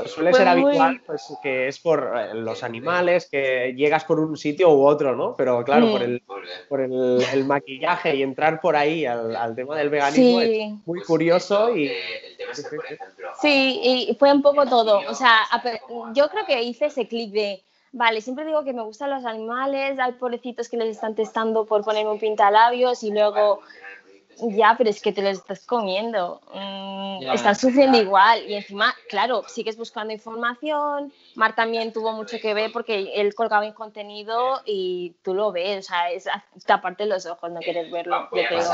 suele 0.07 0.33
ser 0.33 0.48
habitual 0.48 1.01
pues, 1.07 1.22
que 1.42 1.68
es 1.68 1.79
por 1.79 2.12
eh, 2.16 2.35
los 2.35 2.62
animales, 2.62 3.29
que 3.31 3.74
llegas 3.77 4.05
por 4.05 4.20
un 4.20 4.37
sitio 4.37 4.70
u 4.70 4.87
otro, 4.87 5.14
¿no? 5.14 5.37
Pero 5.37 5.62
claro, 5.64 5.90
por, 5.90 6.01
mm. 6.01 6.05
el, 6.05 6.22
por 6.68 6.81
el, 6.81 7.44
maquillaje 7.44 8.16
y 8.16 8.22
entrar 8.22 8.61
por 8.61 8.77
ahí 8.77 9.05
al, 9.07 9.55
tema 9.55 9.77
del 9.77 9.90
veganismo 9.90 10.40
es 10.40 10.87
muy 10.87 11.01
curioso 11.03 11.77
y. 11.77 11.90
Sí, 13.40 14.09
y 14.09 14.16
fue 14.18 14.33
un 14.33 14.42
poco 14.42 14.66
todo. 14.66 15.01
O 15.09 15.14
sea, 15.14 15.40
yo 16.14 16.29
creo 16.29 16.46
que 16.46 16.62
hice 16.62 16.87
ese 16.87 17.07
clic 17.07 17.31
de 17.33 17.62
vale, 17.92 18.20
siempre 18.20 18.44
digo 18.44 18.64
que 18.64 18.72
me 18.72 18.83
gustan 18.83 19.11
los 19.11 19.24
animales, 19.24 19.98
hay 19.98 20.12
pobrecitos 20.12 20.68
que 20.68 20.77
les 20.77 20.88
están 20.88 21.14
testando 21.14 21.64
por 21.64 21.85
ponerme 21.85 22.11
un 22.11 22.18
pintalabios 22.18 23.03
y 23.03 23.11
luego, 23.11 23.61
ya, 24.40 24.74
pero 24.77 24.90
es 24.90 25.01
que 25.01 25.12
te 25.12 25.22
los 25.22 25.38
estás 25.38 25.66
comiendo, 25.66 26.40
mm, 26.55 27.31
están 27.33 27.57
sufriendo 27.57 27.98
igual. 27.98 28.48
Y 28.48 28.55
encima, 28.55 28.94
claro, 29.09 29.42
sigues 29.48 29.77
buscando 29.77 30.12
información, 30.12 31.12
Mar 31.35 31.55
también 31.55 31.92
tuvo 31.92 32.12
mucho 32.12 32.38
que 32.40 32.55
ver 32.55 32.72
porque 32.72 33.12
él 33.14 33.35
colgaba 33.35 33.66
en 33.66 33.72
contenido 33.72 34.61
y 34.64 35.14
tú 35.22 35.35
lo 35.35 35.53
ves, 35.53 35.87
o 35.87 35.88
sea, 35.88 36.11
es 36.11 36.29
taparte 36.66 37.07
los 37.07 37.27
ojos, 37.27 37.51
no 37.51 37.61
quieres 37.61 37.90
verlo, 37.90 38.29
yo 38.33 38.42
creo. 38.48 38.70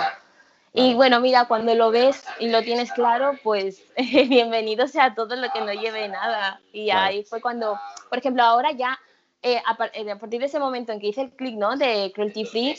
Y 0.76 0.94
bueno, 0.94 1.20
mira, 1.20 1.46
cuando 1.46 1.72
lo 1.76 1.92
ves 1.92 2.24
y 2.40 2.48
lo 2.48 2.60
tienes 2.62 2.92
claro, 2.92 3.38
pues 3.44 3.80
bienvenido 4.28 4.88
sea 4.88 5.14
todo 5.14 5.36
lo 5.36 5.48
que 5.52 5.60
no 5.60 5.72
lleve 5.72 6.08
nada. 6.08 6.60
Y 6.72 6.90
ahí 6.90 7.22
fue 7.22 7.40
cuando, 7.40 7.78
por 8.08 8.18
ejemplo, 8.18 8.42
ahora 8.42 8.72
ya, 8.72 8.98
eh, 9.40 9.62
a, 9.64 9.78
eh, 9.92 10.10
a, 10.10 10.18
partir 10.18 10.40
de 10.40 10.46
ese 10.46 10.58
momento 10.58 10.90
en 10.90 10.98
que 10.98 11.06
hice 11.06 11.20
el 11.20 11.30
clic, 11.30 11.54
¿no? 11.54 11.76
De 11.76 12.10
cruelty 12.12 12.44
free, 12.44 12.76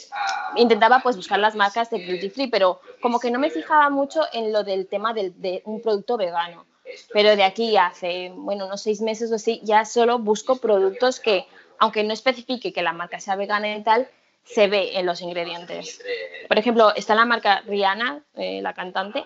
intentaba 0.57 0.99
pues 0.99 1.15
buscar 1.15 1.39
las 1.39 1.55
marcas 1.55 1.89
de 1.89 2.03
cruelty 2.03 2.29
free, 2.29 2.47
pero 2.47 2.81
como 3.01 3.17
que 3.17 3.31
no 3.31 3.39
me 3.39 3.49
fijaba 3.49 3.89
mucho 3.89 4.23
en 4.33 4.51
lo 4.51 4.65
del 4.65 4.87
tema 4.87 5.13
de 5.13 5.61
un 5.63 5.81
producto 5.81 6.17
vegano. 6.17 6.65
Pero 7.13 7.37
de 7.37 7.45
aquí 7.45 7.77
hace, 7.77 8.29
bueno, 8.35 8.65
unos 8.65 8.81
seis 8.81 8.99
meses 8.99 9.31
o 9.31 9.35
así, 9.35 9.61
ya 9.63 9.85
solo 9.85 10.19
busco 10.19 10.57
productos 10.57 11.21
que, 11.21 11.47
aunque 11.79 12.03
no 12.03 12.11
especifique 12.11 12.73
que 12.73 12.81
la 12.81 12.91
marca 12.91 13.21
sea 13.21 13.37
vegana 13.37 13.73
y 13.73 13.83
tal, 13.83 14.09
se 14.45 14.67
ve 14.67 14.97
en 14.97 15.05
los 15.05 15.21
ingredientes. 15.21 16.01
Por 16.47 16.57
ejemplo, 16.57 16.93
está 16.95 17.15
la 17.15 17.25
marca 17.25 17.61
Rihanna, 17.65 18.21
eh, 18.35 18.61
la 18.61 18.73
cantante, 18.73 19.25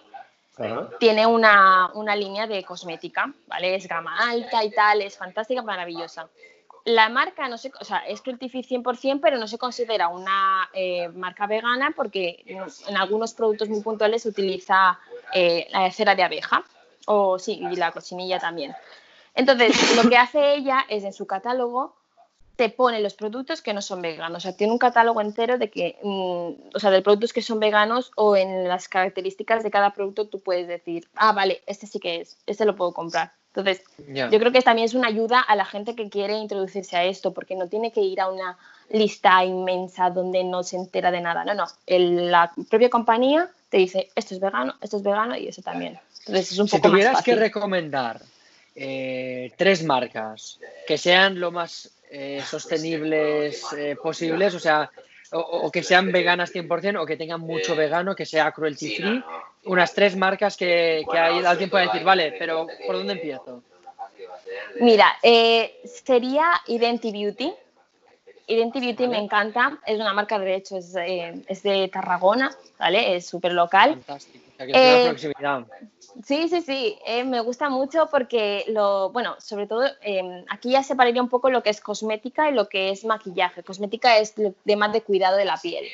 tiene 0.99 1.25
una, 1.25 1.89
una, 1.93 2.15
línea 2.15 2.45
de 2.45 2.63
cosmética, 2.63 3.31
¿vale? 3.47 3.75
Es 3.75 3.87
gama 3.87 4.17
alta 4.29 4.63
y 4.63 4.71
tal, 4.71 5.01
es 5.01 5.17
fantástica, 5.17 5.61
maravillosa. 5.61 6.27
La 6.83 7.07
marca 7.07 7.47
no 7.47 7.57
se, 7.57 7.71
o 7.79 7.85
sea, 7.85 7.99
es 7.99 8.21
cruelty 8.21 8.49
100%, 8.49 9.19
pero 9.21 9.37
no 9.37 9.47
se 9.47 9.57
considera 9.57 10.09
una 10.09 10.69
eh, 10.73 11.07
marca 11.09 11.47
vegana 11.47 11.93
porque 11.95 12.43
en 12.45 12.97
algunos 12.97 13.33
productos 13.33 13.69
muy 13.69 13.81
puntuales 13.81 14.23
se 14.23 14.29
utiliza 14.29 14.99
eh, 15.33 15.67
la 15.71 15.89
cera 15.91 16.15
de 16.15 16.23
abeja 16.23 16.63
o 17.05 17.39
sí, 17.39 17.61
y 17.71 17.75
la 17.75 17.91
cochinilla 17.91 18.39
también. 18.39 18.75
Entonces, 19.35 19.95
lo 19.95 20.09
que 20.09 20.17
hace 20.17 20.55
ella 20.55 20.85
es 20.89 21.03
en 21.03 21.13
su 21.13 21.25
catálogo 21.25 21.95
te 22.59 22.67
pone 22.67 22.99
los 22.99 23.13
productos 23.13 23.61
que 23.61 23.73
no 23.73 23.81
son 23.81 24.01
veganos. 24.01 24.39
O 24.39 24.41
sea, 24.41 24.51
tiene 24.51 24.73
un 24.73 24.79
catálogo 24.79 25.21
entero 25.21 25.57
de 25.57 25.69
que, 25.69 25.97
mm, 26.03 26.75
o 26.75 26.79
sea, 26.79 26.91
de 26.91 27.01
productos 27.01 27.31
que 27.31 27.41
son 27.41 27.57
veganos 27.57 28.11
o 28.17 28.35
en 28.35 28.67
las 28.67 28.89
características 28.89 29.63
de 29.63 29.71
cada 29.71 29.93
producto 29.93 30.27
tú 30.27 30.41
puedes 30.41 30.67
decir, 30.67 31.07
ah, 31.15 31.31
vale, 31.31 31.61
este 31.67 31.87
sí 31.87 32.01
que 32.01 32.19
es, 32.19 32.37
este 32.47 32.65
lo 32.65 32.75
puedo 32.75 32.91
comprar. 32.91 33.31
Entonces, 33.55 33.81
yo 34.09 34.39
creo 34.39 34.51
que 34.51 34.61
también 34.61 34.87
es 34.87 34.93
una 34.93 35.07
ayuda 35.07 35.39
a 35.39 35.55
la 35.55 35.63
gente 35.63 35.95
que 35.95 36.09
quiere 36.09 36.37
introducirse 36.37 36.97
a 36.97 37.05
esto, 37.05 37.33
porque 37.33 37.55
no 37.55 37.69
tiene 37.69 37.93
que 37.93 38.01
ir 38.01 38.19
a 38.19 38.29
una 38.29 38.57
lista 38.89 39.41
inmensa 39.45 40.09
donde 40.09 40.43
no 40.43 40.61
se 40.63 40.75
entera 40.75 41.11
de 41.11 41.21
nada. 41.21 41.45
No, 41.45 41.53
no. 41.53 41.65
la 41.87 42.51
propia 42.69 42.89
compañía 42.89 43.49
te 43.69 43.77
dice, 43.77 44.09
esto 44.15 44.33
es 44.33 44.41
vegano, 44.41 44.75
esto 44.81 44.97
es 44.97 45.03
vegano 45.03 45.37
y 45.37 45.47
eso 45.47 45.61
también. 45.61 45.97
Entonces, 46.19 46.51
es 46.51 46.59
un 46.59 46.67
si 46.67 46.81
tuvieras 46.81 47.23
que 47.23 47.35
recomendar 47.35 48.19
eh, 48.75 49.53
tres 49.55 49.81
marcas 49.85 50.59
que 50.85 50.97
sean 50.97 51.39
lo 51.39 51.51
más 51.51 51.93
eh, 52.09 52.41
sostenibles 52.45 53.71
eh, 53.73 53.95
posibles, 54.01 54.55
o 54.55 54.59
sea, 54.59 54.89
o, 55.31 55.69
que 55.71 55.83
sean 55.83 56.11
veganas 56.11 56.51
100% 56.53 57.01
o 57.01 57.05
que 57.05 57.17
tengan 57.17 57.41
mucho 57.41 57.75
vegano, 57.75 58.15
que 58.15 58.25
sea 58.25 58.51
cruelty 58.51 58.95
free, 58.95 59.23
unas 59.65 59.93
tres 59.93 60.15
marcas 60.15 60.57
que, 60.57 61.05
que 61.09 61.17
hay, 61.17 61.45
alguien 61.45 61.69
puede 61.69 61.85
decir, 61.85 62.03
vale, 62.03 62.35
pero 62.39 62.65
¿por 62.87 62.95
dónde 62.95 63.13
empiezo? 63.13 63.61
Mira, 64.79 65.17
sería 65.21 66.49
Identity 66.65 67.11
Beauty. 67.11 67.53
Identity 68.47 68.87
Beauty 68.87 69.07
me 69.07 69.19
encanta, 69.19 69.77
es 69.85 69.99
una 69.99 70.13
marca, 70.13 70.39
de 70.39 70.55
hecho, 70.55 70.77
es, 70.77 70.95
es 70.95 71.61
de 71.61 71.87
Tarragona, 71.93 72.49
¿vale? 72.79 73.15
Es 73.15 73.27
súper 73.27 73.53
local. 73.53 73.91
Fantástico, 73.91 74.48
una 74.59 75.03
proximidad. 75.09 75.65
Sí, 76.25 76.49
sí, 76.49 76.61
sí, 76.61 76.99
eh, 77.05 77.23
me 77.23 77.39
gusta 77.39 77.69
mucho 77.69 78.09
porque 78.11 78.65
lo, 78.67 79.09
bueno, 79.11 79.35
sobre 79.39 79.67
todo 79.67 79.83
em, 80.01 80.43
aquí 80.49 80.71
ya 80.71 80.83
separaría 80.83 81.21
un 81.21 81.29
poco 81.29 81.49
lo 81.49 81.63
que 81.63 81.69
es 81.69 81.79
cosmética 81.79 82.49
y 82.49 82.53
lo 82.53 82.67
que 82.67 82.89
es 82.89 83.05
maquillaje. 83.05 83.63
Cosmética 83.63 84.17
es 84.17 84.33
de 84.35 84.75
más 84.75 84.91
de 84.91 85.01
cuidado 85.01 85.37
de 85.37 85.45
la 85.45 85.57
piel. 85.57 85.85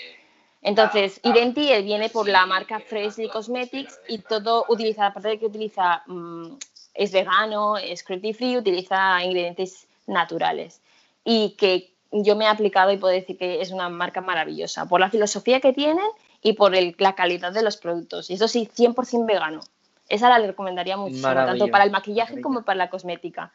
Entonces, 0.65 1.19
Identi 1.23 1.69
viene 1.84 2.10
por 2.10 2.28
la 2.28 2.47
marca 2.47 2.80
Freshly 2.80 3.30
Cosmetics 3.30 3.99
y 4.08 4.17
todo 4.17 4.65
utiliza, 4.67 5.06
aparte 5.06 5.28
de 5.30 5.39
que 5.39 5.45
utiliza, 5.45 6.01
mm, 6.08 6.58
es 6.95 7.12
vegano, 7.12 7.78
es 7.78 8.04
cruelty 8.04 8.34
free, 8.34 8.58
utiliza 8.58 9.23
ingredientes 9.23 9.86
naturales. 10.08 10.82
Y 11.23 11.51
que 11.51 11.91
yo 12.12 12.36
me 12.36 12.45
he 12.45 12.47
aplicado 12.47 12.91
y 12.91 12.97
puedo 12.97 13.13
decir 13.13 13.38
que 13.38 13.62
es 13.62 13.69
una 13.71 13.89
marca 13.89 14.21
maravillosa 14.21 14.88
por 14.88 14.99
la 14.99 15.12
filosofía 15.12 15.60
que 15.60 15.71
tienen 15.71 16.08
y 16.45 16.53
por 16.53 16.73
la 16.99 17.15
calidad 17.15 17.51
de 17.51 17.63
los 17.63 17.75
productos. 17.75 18.29
Y 18.29 18.36
eso 18.36 18.47
sí, 18.47 18.69
100% 18.77 19.25
vegano. 19.25 19.62
Esa 20.08 20.29
la 20.29 20.38
recomendaría 20.38 20.95
muchísimo, 20.95 21.34
tanto 21.34 21.69
para 21.69 21.84
el 21.84 21.89
maquillaje 21.89 22.39
como 22.39 22.62
para 22.62 22.77
la 22.77 22.89
cosmética. 22.91 23.51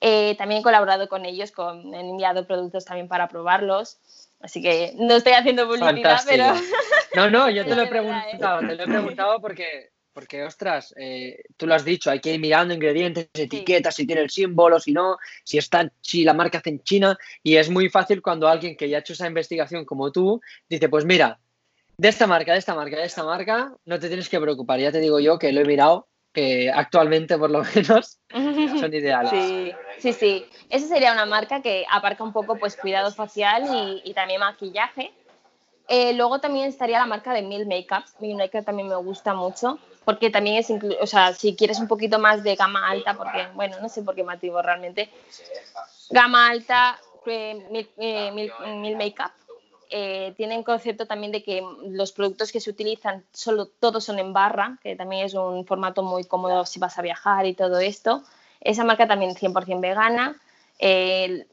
Eh, 0.00 0.36
también 0.38 0.60
he 0.60 0.62
colaborado 0.62 1.08
con 1.08 1.24
ellos, 1.24 1.50
con, 1.50 1.92
he 1.92 1.98
enviado 1.98 2.46
productos 2.46 2.84
también 2.84 3.08
para 3.08 3.26
probarlos. 3.26 3.98
Así 4.40 4.62
que 4.62 4.92
no 4.98 5.16
estoy 5.16 5.32
haciendo 5.32 5.66
publicidad, 5.66 6.20
pero. 6.24 6.44
No, 7.16 7.28
no, 7.28 7.50
yo 7.50 7.64
te 7.66 7.74
lo 7.74 7.82
he 7.82 7.88
preguntado, 7.88 8.60
te 8.60 8.76
lo 8.76 8.84
he 8.84 8.86
preguntado 8.86 9.40
porque, 9.40 9.90
porque 10.12 10.44
ostras, 10.44 10.94
eh, 10.96 11.42
tú 11.56 11.66
lo 11.66 11.74
has 11.74 11.84
dicho, 11.84 12.08
hay 12.08 12.20
que 12.20 12.34
ir 12.34 12.40
mirando 12.40 12.72
ingredientes, 12.72 13.30
etiquetas, 13.34 13.96
si 13.96 14.06
tiene 14.06 14.22
el 14.22 14.30
símbolo, 14.30 14.78
si 14.78 14.92
no, 14.92 15.18
si 15.42 15.58
está, 15.58 15.90
si 16.00 16.22
la 16.22 16.34
marca 16.34 16.58
hace 16.58 16.70
en 16.70 16.84
China. 16.84 17.18
Y 17.42 17.56
es 17.56 17.68
muy 17.68 17.88
fácil 17.88 18.22
cuando 18.22 18.46
alguien 18.46 18.76
que 18.76 18.88
ya 18.88 18.98
ha 18.98 19.00
hecho 19.00 19.12
esa 19.12 19.26
investigación 19.26 19.84
como 19.84 20.12
tú 20.12 20.40
dice, 20.68 20.88
pues 20.88 21.04
mira, 21.04 21.40
de 22.02 22.08
esta 22.08 22.26
marca, 22.26 22.52
de 22.52 22.58
esta 22.58 22.74
marca, 22.74 22.96
de 22.96 23.04
esta 23.04 23.22
marca, 23.22 23.76
no 23.84 24.00
te 24.00 24.08
tienes 24.08 24.28
que 24.28 24.40
preocupar. 24.40 24.80
Ya 24.80 24.90
te 24.90 24.98
digo 24.98 25.20
yo 25.20 25.38
que 25.38 25.52
lo 25.52 25.60
he 25.60 25.64
mirado, 25.64 26.08
que 26.32 26.68
actualmente 26.68 27.38
por 27.38 27.48
lo 27.48 27.62
menos 27.76 28.18
son 28.80 28.92
ideales. 28.92 29.30
Sí, 29.30 29.72
sí, 30.00 30.12
sí. 30.12 30.46
Esa 30.68 30.88
sería 30.88 31.12
una 31.12 31.26
marca 31.26 31.62
que 31.62 31.86
aparca 31.88 32.24
un 32.24 32.32
poco 32.32 32.56
pues 32.56 32.76
cuidado 32.76 33.12
facial 33.12 34.02
y, 34.04 34.12
también 34.14 34.40
maquillaje. 34.40 35.12
Eh, 35.86 36.12
luego 36.14 36.40
también 36.40 36.66
estaría 36.66 36.98
la 36.98 37.06
marca 37.06 37.32
de 37.32 37.42
Mil 37.42 37.66
Makeup. 37.66 38.04
Mil 38.18 38.34
Makeup 38.36 38.64
también 38.64 38.88
me 38.88 38.96
gusta 38.96 39.32
mucho 39.32 39.78
porque 40.04 40.28
también 40.28 40.56
es, 40.56 40.72
o 41.00 41.06
sea, 41.06 41.32
si 41.34 41.54
quieres 41.54 41.78
un 41.78 41.86
poquito 41.86 42.18
más 42.18 42.42
de 42.42 42.56
gama 42.56 42.90
alta, 42.90 43.14
porque, 43.14 43.46
bueno, 43.54 43.76
no 43.80 43.88
sé 43.88 44.02
por 44.02 44.16
qué 44.16 44.24
motivo 44.24 44.60
realmente, 44.60 45.08
gama 46.10 46.48
alta, 46.48 46.98
eh, 47.26 47.64
Mil, 47.70 47.88
eh, 47.98 48.32
Mil 48.32 48.96
Makeup 48.96 49.30
eh, 49.92 50.32
tienen 50.36 50.62
concepto 50.62 51.06
también 51.06 51.32
de 51.32 51.42
que 51.42 51.62
los 51.86 52.12
productos 52.12 52.50
que 52.50 52.60
se 52.60 52.70
utilizan 52.70 53.24
solo 53.32 53.66
todos 53.66 54.04
son 54.04 54.18
en 54.18 54.32
barra, 54.32 54.78
que 54.82 54.96
también 54.96 55.26
es 55.26 55.34
un 55.34 55.66
formato 55.66 56.02
muy 56.02 56.24
cómodo 56.24 56.64
si 56.64 56.80
vas 56.80 56.98
a 56.98 57.02
viajar 57.02 57.46
y 57.46 57.54
todo 57.54 57.78
esto. 57.78 58.22
Esa 58.60 58.84
marca 58.84 59.06
también 59.06 59.34
100% 59.34 59.80
vegana. 59.80 60.40
el, 60.78 61.46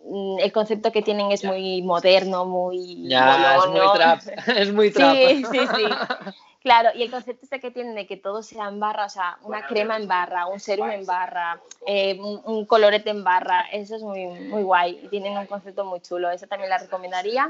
concepto 0.53 0.91
que 0.91 1.01
tienen 1.01 1.31
es 1.31 1.43
muy 1.43 1.81
moderno, 1.81 2.45
muy... 2.45 3.07
Ya, 3.07 3.57
es 3.57 3.67
muy 3.67 3.93
trap. 3.93 4.21
Es 4.47 4.73
muy 4.73 4.91
trap. 4.91 5.15
Sí, 5.15 5.43
sí, 5.51 5.59
sí. 5.75 6.33
Claro, 6.61 6.89
y 6.93 7.03
el 7.03 7.11
concepto 7.11 7.45
este 7.45 7.61
que 7.61 7.71
tienen 7.71 7.95
de 7.95 8.05
que 8.05 8.17
todo 8.17 8.43
sea 8.43 8.67
en 8.67 8.81
barra, 8.81 9.05
o 9.05 9.09
sea, 9.09 9.37
una 9.43 9.65
crema 9.65 9.95
en 9.95 10.09
barra, 10.09 10.45
un 10.47 10.59
serum 10.59 10.89
en 10.89 11.05
barra, 11.05 11.61
eh, 11.87 12.19
un, 12.19 12.65
colorete 12.65 13.11
en 13.11 13.23
barra, 13.23 13.61
eso 13.71 13.95
es 13.95 14.03
muy, 14.03 14.25
muy 14.27 14.63
guay 14.63 14.99
y 15.01 15.07
tienen 15.07 15.37
un 15.37 15.45
concepto 15.45 15.85
muy 15.85 16.01
chulo, 16.01 16.29
eso 16.29 16.47
también 16.47 16.69
la 16.69 16.77
recomendaría. 16.77 17.49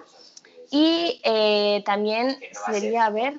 Y 0.72 1.22
eh, 1.24 1.82
también 1.86 2.38
sería, 2.68 3.06
a 3.06 3.10
ver, 3.10 3.36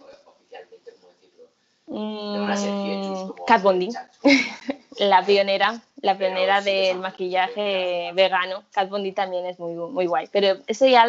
mm, 1.86 3.30
Kat 3.46 3.62
Bondi, 3.62 3.90
la 4.98 5.24
pionera, 5.24 5.80
la 6.02 6.18
pionera 6.18 6.60
del 6.60 6.98
maquillaje 6.98 8.10
vegano. 8.14 8.64
Kat 8.72 8.88
Bondi 8.88 9.12
también 9.12 9.46
es 9.46 9.58
muy, 9.58 9.74
muy 9.74 10.06
guay. 10.06 10.28
Pero 10.32 10.58
eso 10.66 10.86
ya, 10.86 11.06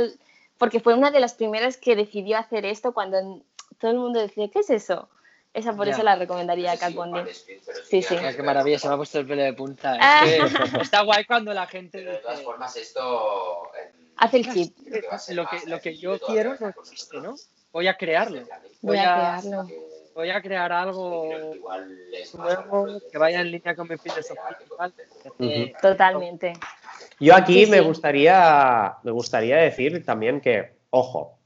porque 0.57 0.79
fue 0.79 0.93
una 0.93 1.12
de 1.12 1.19
las 1.19 1.34
primeras 1.34 1.77
que 1.77 1.95
decidió 1.95 2.38
hacer 2.38 2.65
esto 2.65 2.93
cuando 2.93 3.41
todo 3.79 3.91
el 3.91 3.97
mundo 3.97 4.19
decía, 4.19 4.47
¿qué 4.49 4.60
es 4.60 4.69
eso? 4.69 5.10
Esa 5.53 5.75
por 5.75 5.89
eso 5.89 6.01
la 6.01 6.15
recomendaría 6.15 6.71
a 6.71 6.77
Kat 6.77 6.93
Bondi. 6.93 7.19
Sí, 7.89 8.01
sí. 8.01 8.15
qué 8.15 8.43
maravilla, 8.43 8.79
se 8.79 8.88
me 8.88 8.93
ha 8.93 8.97
puesto 8.97 9.19
el 9.19 9.27
pelo 9.27 9.41
de 9.41 9.51
punta. 9.51 9.97
está 10.81 11.01
guay 11.01 11.25
cuando 11.25 11.53
la 11.53 11.67
gente. 11.67 12.01
de 12.01 12.17
todas 12.17 12.41
formas, 12.41 12.73
esto 12.77 13.69
Hace 14.21 14.38
el 14.38 14.53
chip. 14.53 14.77
Lo 15.29 15.47
que, 15.47 15.67
lo 15.67 15.81
que 15.81 15.97
yo 15.97 16.19
quiero 16.19 16.55
no 16.60 16.69
existe, 16.69 17.19
¿no? 17.19 17.36
Voy 17.71 17.88
a 17.88 17.97
crearlo. 17.97 18.43
Voy, 18.81 18.99
a, 18.99 19.39
crearlo. 19.41 19.67
Voy 20.13 20.29
a 20.29 20.41
crear 20.43 20.71
algo 20.71 21.27
nuevo 22.36 22.99
que 23.12 23.17
vaya 23.17 23.41
en 23.41 23.49
línea 23.49 23.75
con 23.75 23.88
mi 23.88 23.97
filosofía. 23.97 25.73
Totalmente. 25.81 26.53
Yo 27.19 27.36
aquí 27.36 27.65
me, 27.65 27.81
Gustaría, 27.81 28.97
me 29.01 29.10
gustaría 29.10 29.57
decir 29.57 30.05
también 30.05 30.39
que, 30.39 30.71
ojo, 30.91 31.39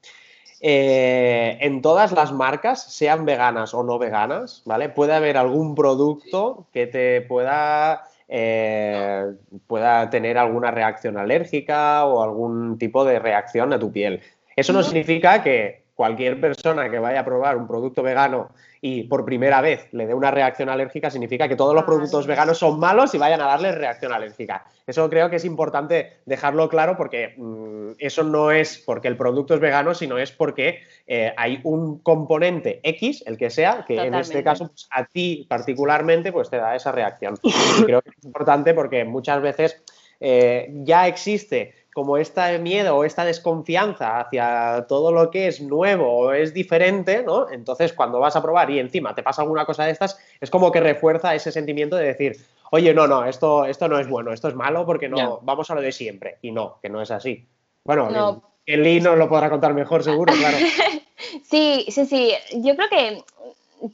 eh, 0.60 1.58
en 1.62 1.82
todas 1.82 2.12
las 2.12 2.34
marcas, 2.34 2.84
sean 2.94 3.24
veganas 3.24 3.74
o 3.74 3.84
no 3.84 3.98
veganas, 3.98 4.64
¿vale? 4.66 4.90
Puede 4.90 5.14
haber 5.14 5.38
algún 5.38 5.76
producto 5.76 6.68
que 6.74 6.88
te 6.88 7.22
pueda 7.22 8.10
eh, 8.28 9.34
pueda 9.68 10.10
tener 10.10 10.38
alguna 10.38 10.72
reacción 10.72 11.18
alérgica 11.18 12.06
o 12.06 12.24
algún 12.24 12.78
tipo 12.78 13.06
de 13.06 13.20
reacción 13.20 13.72
a 13.74 13.80
tu 13.80 13.92
piel. 13.92 14.22
Eso 14.56 14.74
no 14.74 14.84
significa 14.84 15.44
que 15.44 15.85
cualquier 15.96 16.40
persona 16.40 16.90
que 16.90 17.00
vaya 17.00 17.22
a 17.22 17.26
probar 17.26 17.56
un 17.56 17.68
producto 17.68 18.04
vegano 18.04 18.50
y 18.82 19.04
por 19.04 19.26
primera 19.26 19.62
vez 19.62 19.88
le 19.94 20.06
dé 20.06 20.14
una 20.14 20.30
reacción 20.30 20.70
alérgica, 20.70 21.10
significa 21.10 21.48
que 21.48 21.56
todos 21.56 21.74
los 21.74 21.86
productos 21.86 22.28
veganos 22.28 22.58
son 22.60 22.80
malos 22.80 23.16
y 23.16 23.18
vayan 23.18 23.42
a 23.42 23.46
darle 23.46 23.72
reacción 23.72 24.12
alérgica. 24.12 24.66
Eso 24.86 25.10
creo 25.10 25.30
que 25.30 25.38
es 25.38 25.46
importante 25.46 26.18
dejarlo 26.26 26.70
claro 26.70 26.98
porque 26.98 27.34
mm, 27.38 27.94
eso 27.98 28.24
no 28.24 28.52
es 28.52 28.78
porque 28.78 29.08
el 29.08 29.18
producto 29.18 29.56
es 29.56 29.60
vegano, 29.62 29.96
sino 29.96 30.18
es 30.18 30.32
porque 30.32 30.82
eh, 31.08 31.34
hay 31.38 31.62
un 31.64 32.00
componente 32.00 32.82
X, 32.84 33.24
el 33.26 33.38
que 33.38 33.50
sea, 33.50 33.86
que 33.88 33.98
en 33.98 34.14
este 34.14 34.44
caso 34.44 34.68
pues, 34.68 34.88
a 34.92 35.06
ti 35.06 35.48
particularmente 35.50 36.32
pues 36.32 36.50
te 36.50 36.58
da 36.58 36.76
esa 36.76 36.92
reacción. 36.92 37.40
Y 37.42 37.84
creo 37.86 38.02
que 38.02 38.10
es 38.10 38.26
importante 38.26 38.74
porque 38.74 39.06
muchas 39.06 39.42
veces 39.42 39.82
eh, 40.20 40.70
ya 40.84 41.08
existe 41.08 41.74
como 41.96 42.18
este 42.18 42.60
miedo 42.60 42.98
o 42.98 43.06
esta 43.06 43.24
desconfianza 43.24 44.20
hacia 44.20 44.86
todo 44.90 45.14
lo 45.14 45.32
que 45.32 45.48
es 45.48 45.62
nuevo 45.62 46.12
o 46.12 46.34
es 46.34 46.54
diferente, 46.54 47.24
¿no? 47.24 47.50
Entonces, 47.50 47.94
cuando 47.94 48.20
vas 48.20 48.36
a 48.36 48.42
probar 48.42 48.70
y 48.70 48.80
encima 48.80 49.16
te 49.16 49.24
pasa 49.24 49.44
alguna 49.44 49.66
cosa 49.66 49.86
de 49.86 49.92
estas, 49.92 50.20
es 50.42 50.50
como 50.50 50.74
que 50.74 50.82
refuerza 50.82 51.34
ese 51.34 51.54
sentimiento 51.54 51.96
de 51.96 52.08
decir, 52.08 52.36
oye, 52.72 52.94
no, 52.94 53.08
no, 53.08 53.24
esto, 53.24 53.64
esto 53.64 53.88
no 53.88 53.98
es 53.98 54.10
bueno, 54.10 54.34
esto 54.34 54.50
es 54.50 54.56
malo 54.56 54.86
porque 54.86 55.08
no, 55.08 55.40
vamos 55.44 55.72
a 55.72 55.76
lo 55.76 55.80
de 55.80 55.94
siempre. 55.94 56.38
Y 56.42 56.52
no, 56.52 56.80
que 56.82 56.90
no 56.90 57.02
es 57.02 57.12
así. 57.12 57.48
Bueno, 57.86 58.42
el 58.66 58.84
Lee 58.84 59.00
nos 59.00 59.18
lo 59.18 59.30
podrá 59.30 59.50
contar 59.50 59.74
mejor, 59.74 60.04
seguro, 60.04 60.34
claro. 60.34 60.58
sí, 61.50 61.86
sí, 61.88 62.06
sí. 62.06 62.34
Yo 62.56 62.76
creo 62.76 62.90
que 62.90 63.24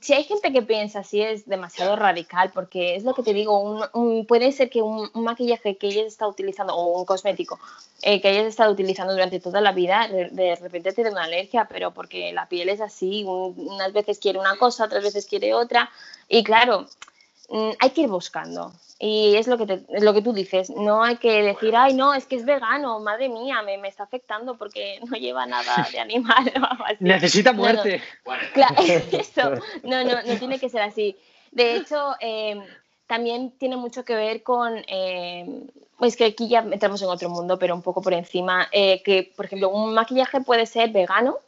si 0.01 0.13
hay 0.13 0.23
gente 0.23 0.51
que 0.51 0.61
piensa 0.61 0.99
así 0.99 1.21
es 1.21 1.45
demasiado 1.45 1.95
radical, 1.95 2.51
porque 2.53 2.95
es 2.95 3.03
lo 3.03 3.13
que 3.13 3.23
te 3.23 3.33
digo, 3.33 3.89
puede 4.27 4.51
ser 4.51 4.69
que 4.69 4.81
un, 4.81 5.09
maquillaje 5.13 5.77
que 5.77 5.87
ella 5.87 6.03
está 6.03 6.27
utilizando, 6.27 6.75
o 6.75 6.99
un 6.99 7.05
cosmético 7.05 7.59
eh, 8.01 8.21
que 8.21 8.29
hayas 8.29 8.45
estado 8.45 8.71
utilizando 8.71 9.13
durante 9.13 9.39
toda 9.39 9.61
la 9.61 9.71
vida, 9.71 10.07
de, 10.07 10.55
repente 10.55 10.93
te 10.93 11.03
dé 11.03 11.09
una 11.09 11.23
alergia, 11.23 11.67
pero 11.69 11.91
porque 11.91 12.31
la 12.33 12.47
piel 12.47 12.69
es 12.69 12.81
así, 12.81 13.23
unas 13.25 13.93
veces 13.93 14.19
quiere 14.19 14.39
una 14.39 14.57
cosa, 14.57 14.85
otras 14.85 15.03
veces 15.03 15.25
quiere 15.25 15.53
otra, 15.53 15.89
y 16.27 16.43
claro, 16.43 16.87
hay 17.79 17.89
que 17.91 18.01
ir 18.01 18.07
buscando. 18.07 18.71
Y 19.03 19.35
es 19.35 19.47
lo 19.47 19.57
que, 19.57 19.65
te, 19.65 19.99
lo 19.99 20.13
que 20.13 20.21
tú 20.21 20.31
dices, 20.31 20.69
no 20.69 21.03
hay 21.03 21.17
que 21.17 21.41
decir, 21.41 21.75
ay, 21.75 21.95
no, 21.95 22.13
es 22.13 22.27
que 22.27 22.35
es 22.35 22.45
vegano, 22.45 22.99
madre 22.99 23.29
mía, 23.29 23.63
me, 23.63 23.79
me 23.79 23.87
está 23.87 24.03
afectando 24.03 24.57
porque 24.57 24.99
no 25.09 25.17
lleva 25.17 25.47
nada 25.47 25.87
de 25.91 25.99
animal. 25.99 26.53
Necesita 26.99 27.51
muerte. 27.51 28.01
No, 28.25 28.33
claro, 28.53 28.75
eso, 29.11 29.55
no, 29.83 30.03
no, 30.03 30.21
no 30.21 30.35
tiene 30.37 30.59
que 30.59 30.69
ser 30.69 30.81
así. 30.81 31.17
De 31.51 31.75
hecho, 31.75 32.15
eh, 32.19 32.61
también 33.07 33.51
tiene 33.57 33.75
mucho 33.75 34.05
que 34.05 34.13
ver 34.13 34.43
con, 34.43 34.77
eh, 34.87 35.63
es 35.99 36.15
que 36.15 36.25
aquí 36.25 36.47
ya 36.47 36.59
entramos 36.59 37.01
en 37.01 37.09
otro 37.09 37.27
mundo, 37.29 37.57
pero 37.57 37.73
un 37.73 37.81
poco 37.81 38.03
por 38.03 38.13
encima, 38.13 38.69
eh, 38.71 39.01
que 39.03 39.33
por 39.35 39.45
ejemplo 39.45 39.69
un 39.69 39.95
maquillaje 39.95 40.41
puede 40.41 40.67
ser 40.67 40.91
vegano, 40.91 41.39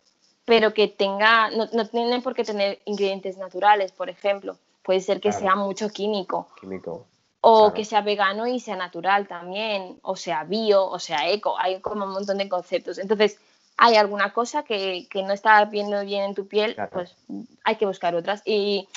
pero 0.43 0.73
que 0.73 0.87
tenga, 0.87 1.51
no, 1.51 1.69
no 1.71 1.87
tiene 1.87 2.19
por 2.21 2.33
qué 2.33 2.43
tener 2.43 2.79
ingredientes 2.85 3.37
naturales, 3.37 3.91
por 3.91 4.09
ejemplo. 4.09 4.57
Puede 4.83 4.99
ser 4.99 5.21
que 5.21 5.31
sea 5.31 5.55
mucho 5.55 5.89
químico. 5.89 6.49
Químico. 6.59 7.05
O 7.41 7.73
que 7.73 7.83
sea 7.83 8.01
vegano 8.01 8.47
y 8.47 8.59
sea 8.59 8.75
natural 8.75 9.27
también, 9.27 9.99
o 10.01 10.15
sea 10.15 10.43
bio, 10.45 10.85
o 10.85 10.99
sea 10.99 11.29
eco, 11.29 11.57
hay 11.59 11.81
como 11.81 12.05
un 12.05 12.11
montón 12.11 12.37
de 12.37 12.47
conceptos. 12.47 12.97
Entonces, 12.97 13.37
hay 13.77 13.95
alguna 13.95 14.31
cosa 14.33 14.63
que, 14.63 15.07
que 15.09 15.23
no 15.23 15.33
está 15.33 15.63
viendo 15.65 16.03
bien 16.05 16.23
en 16.23 16.35
tu 16.35 16.47
piel, 16.47 16.75
pues 16.91 17.15
hay 17.63 17.75
que 17.75 17.85
buscar 17.85 18.15
otras. 18.15 18.41
Y 18.45 18.87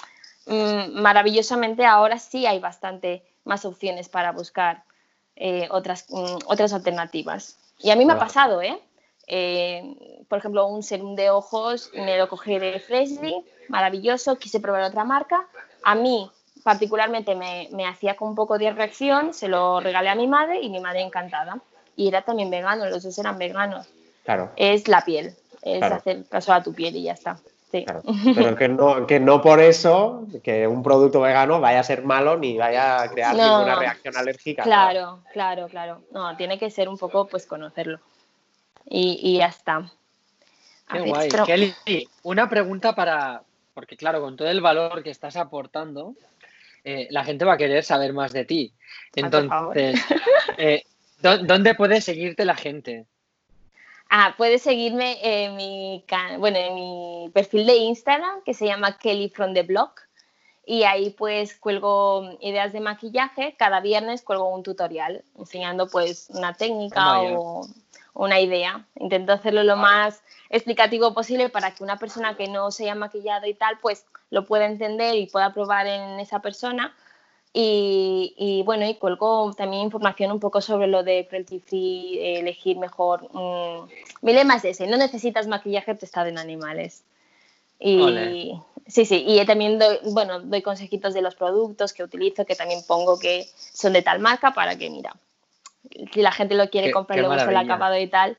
mm, 0.46 1.00
maravillosamente 1.00 1.84
ahora 1.86 2.18
sí 2.18 2.46
hay 2.46 2.60
bastante 2.60 3.22
más 3.44 3.64
opciones 3.64 4.08
para 4.08 4.32
buscar 4.32 4.84
eh, 5.36 5.68
otras, 5.70 6.06
mm, 6.08 6.38
otras 6.46 6.72
alternativas. 6.72 7.58
Y 7.78 7.90
a 7.90 7.96
mí 7.96 8.04
me 8.04 8.14
ha 8.14 8.18
pasado, 8.18 8.62
¿eh? 8.62 8.78
¿eh? 9.26 10.24
Por 10.28 10.38
ejemplo, 10.38 10.66
un 10.66 10.82
serum 10.82 11.14
de 11.14 11.30
ojos 11.30 11.90
me 11.94 12.18
lo 12.18 12.28
cogí 12.28 12.58
de 12.58 12.80
Freshly, 12.80 13.44
maravilloso, 13.68 14.36
quise 14.36 14.60
probar 14.60 14.82
otra 14.82 15.04
marca. 15.04 15.46
A 15.86 15.94
mí 15.94 16.28
particularmente 16.64 17.36
me, 17.36 17.68
me 17.70 17.86
hacía 17.86 18.16
con 18.16 18.30
un 18.30 18.34
poco 18.34 18.58
de 18.58 18.72
reacción, 18.72 19.32
se 19.32 19.46
lo 19.46 19.78
regalé 19.78 20.08
a 20.08 20.16
mi 20.16 20.26
madre 20.26 20.60
y 20.60 20.68
mi 20.68 20.80
madre 20.80 21.00
encantada. 21.00 21.60
Y 21.94 22.08
era 22.08 22.22
también 22.22 22.50
vegano, 22.50 22.86
los 22.86 23.04
dos 23.04 23.16
eran 23.20 23.38
veganos. 23.38 23.86
Claro. 24.24 24.50
Es 24.56 24.88
la 24.88 25.04
piel, 25.04 25.36
es 25.62 25.84
hacer 25.84 26.24
caso 26.28 26.52
a 26.52 26.60
tu 26.64 26.74
piel 26.74 26.96
y 26.96 27.04
ya 27.04 27.12
está. 27.12 27.38
Sí. 27.70 27.84
Claro. 27.84 28.02
Pero 28.34 28.56
que 28.56 28.68
no, 28.68 29.06
que 29.06 29.20
no 29.20 29.40
por 29.40 29.60
eso 29.60 30.26
que 30.42 30.66
un 30.66 30.82
producto 30.82 31.20
vegano 31.20 31.60
vaya 31.60 31.78
a 31.78 31.84
ser 31.84 32.02
malo 32.02 32.36
ni 32.36 32.58
vaya 32.58 33.02
a 33.02 33.08
crear 33.12 33.36
ninguna 33.36 33.76
reacción 33.76 34.16
alérgica. 34.16 34.64
Claro, 34.64 35.20
claro, 35.32 35.68
claro. 35.68 36.02
No, 36.10 36.36
tiene 36.36 36.58
que 36.58 36.68
ser 36.72 36.88
un 36.88 36.98
poco, 36.98 37.28
pues, 37.28 37.46
conocerlo. 37.46 38.00
Y, 38.84 39.20
y 39.22 39.38
ya 39.38 39.46
está. 39.46 39.88
Qué 40.90 40.98
guay. 40.98 41.28
Kelly, 41.28 41.74
una 42.24 42.48
pregunta 42.48 42.92
para, 42.92 43.42
porque 43.76 43.98
claro, 43.98 44.22
con 44.22 44.36
todo 44.36 44.48
el 44.48 44.62
valor 44.62 45.02
que 45.02 45.10
estás 45.10 45.36
aportando, 45.36 46.14
eh, 46.82 47.08
la 47.10 47.24
gente 47.24 47.44
va 47.44 47.52
a 47.52 47.58
querer 47.58 47.84
saber 47.84 48.14
más 48.14 48.32
de 48.32 48.46
ti. 48.46 48.72
Entonces, 49.14 50.00
eh, 50.56 50.82
¿dónde 51.20 51.74
puede 51.74 52.00
seguirte 52.00 52.46
la 52.46 52.56
gente? 52.56 53.04
Ah, 54.08 54.34
puedes 54.38 54.62
seguirme 54.62 55.18
en 55.20 55.56
mi, 55.56 56.02
bueno, 56.38 56.56
en 56.56 56.74
mi 56.74 57.30
perfil 57.34 57.66
de 57.66 57.76
Instagram 57.76 58.42
que 58.46 58.54
se 58.54 58.64
llama 58.64 58.96
Kelly 58.96 59.28
from 59.28 59.52
the 59.52 59.62
Blog 59.62 59.90
y 60.64 60.84
ahí 60.84 61.10
pues 61.10 61.54
cuelgo 61.58 62.38
ideas 62.40 62.72
de 62.72 62.80
maquillaje. 62.80 63.56
Cada 63.58 63.80
viernes 63.80 64.22
cuelgo 64.22 64.48
un 64.48 64.62
tutorial 64.62 65.22
enseñando 65.38 65.86
pues 65.86 66.30
una 66.30 66.54
técnica 66.54 67.20
o 67.20 67.66
una 68.16 68.40
idea. 68.40 68.86
Intento 68.96 69.32
hacerlo 69.32 69.62
lo 69.62 69.76
más 69.76 70.22
explicativo 70.50 71.14
posible 71.14 71.48
para 71.48 71.74
que 71.74 71.84
una 71.84 71.98
persona 71.98 72.36
que 72.36 72.48
no 72.48 72.70
se 72.70 72.84
haya 72.84 72.94
maquillado 72.94 73.46
y 73.46 73.54
tal 73.54 73.78
pues 73.80 74.06
lo 74.30 74.44
pueda 74.44 74.66
entender 74.66 75.14
y 75.14 75.26
pueda 75.26 75.52
probar 75.52 75.86
en 75.86 76.18
esa 76.20 76.40
persona. 76.40 76.94
Y, 77.58 78.62
bueno, 78.66 78.86
y 78.86 78.96
cuelgo 78.96 79.54
también 79.54 79.84
información 79.84 80.30
un 80.30 80.40
poco 80.40 80.60
sobre 80.60 80.88
lo 80.88 81.02
de 81.02 81.26
cruelty 81.26 81.58
free, 81.60 82.36
elegir 82.36 82.76
mejor. 82.76 83.30
Mm, 83.32 83.88
mi 84.20 84.34
lema 84.34 84.56
es 84.56 84.66
ese, 84.66 84.86
no 84.86 84.98
necesitas 84.98 85.46
maquillaje 85.46 85.94
testado 85.94 86.26
en 86.26 86.36
animales. 86.36 87.02
Y 87.78 88.60
sí, 88.86 89.06
sí, 89.06 89.24
y 89.26 89.42
también 89.46 89.78
doy, 89.78 89.98
bueno, 90.12 90.40
doy 90.40 90.60
consejitos 90.60 91.14
de 91.14 91.22
los 91.22 91.34
productos 91.34 91.94
que 91.94 92.02
utilizo, 92.02 92.44
que 92.44 92.56
también 92.56 92.80
pongo 92.86 93.18
que 93.18 93.46
son 93.72 93.94
de 93.94 94.02
tal 94.02 94.18
marca 94.18 94.52
para 94.52 94.76
que, 94.76 94.90
mira, 94.90 95.16
si 96.12 96.22
la 96.22 96.32
gente 96.32 96.54
lo 96.54 96.68
quiere 96.70 96.90
comprar 96.90 97.18
y 97.18 97.22
le 97.22 97.28
gusta 97.28 97.50
el 97.50 97.56
acabado 97.56 97.98
y 97.98 98.08
tal, 98.08 98.38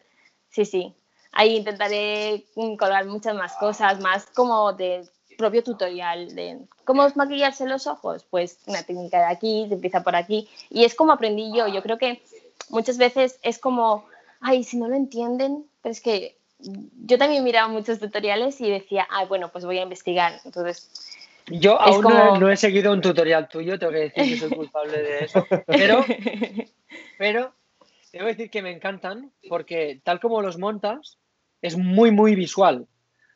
sí, 0.50 0.66
sí. 0.66 0.96
Ahí 1.32 1.56
intentaré 1.58 2.46
colgar 2.56 3.06
muchas 3.06 3.36
más 3.36 3.56
cosas, 3.58 4.00
más 4.00 4.26
como 4.28 4.74
de 4.74 5.08
propio 5.38 5.64
tutorial 5.64 6.34
de 6.36 6.66
cómo 6.84 7.08
maquillarse 7.16 7.66
los 7.68 7.88
ojos. 7.88 8.26
Pues 8.30 8.60
una 8.66 8.84
técnica 8.84 9.20
de 9.20 9.26
aquí, 9.26 9.66
se 9.68 9.76
empieza 9.76 10.04
por 10.04 10.16
aquí. 10.16 10.50
Y 10.70 10.84
es 10.84 10.96
como 10.96 11.12
aprendí 11.12 11.52
yo. 11.56 11.68
Yo 11.68 11.84
creo 11.84 11.98
que 11.98 12.24
muchas 12.70 12.98
veces 12.98 13.40
es 13.44 13.60
como, 13.60 14.06
ay, 14.42 14.64
si 14.64 14.78
no 14.78 14.88
lo 14.88 14.96
entienden, 14.96 15.66
pero 15.82 15.92
es 15.92 16.02
que 16.02 16.38
yo 16.60 17.18
también 17.18 17.44
miraba 17.44 17.68
muchos 17.68 18.00
tutoriales 18.00 18.60
y 18.62 18.70
decía, 18.70 19.08
ah, 19.12 19.26
bueno, 19.26 19.50
pues 19.52 19.64
voy 19.64 19.78
a 19.78 19.84
investigar. 19.84 20.42
Entonces, 20.44 20.90
yo 21.50 21.80
aún 21.80 22.04
no, 22.40 22.50
he 22.50 22.58
seguido 22.58 22.92
un 22.92 23.02
tutorial 23.02 23.48
tuyo, 23.48 23.80
tengo 23.80 23.94
que 23.94 24.12
decir 24.12 24.24
que 24.24 24.38
soy 24.38 24.50
culpable 24.50 24.98
de 24.98 25.20
eso. 25.26 25.46
Pero, 25.66 26.04
pero 27.18 27.54
tengo 28.12 28.26
que 28.26 28.32
decir 28.32 28.50
que 28.50 28.62
me 28.62 28.72
encantan 28.72 29.32
porque 29.50 30.02
tal 30.04 30.20
como 30.20 30.42
los 30.42 30.58
montas, 30.58 31.18
es 31.62 31.78
muy, 31.78 32.12
muy 32.12 32.36
visual. 32.36 32.88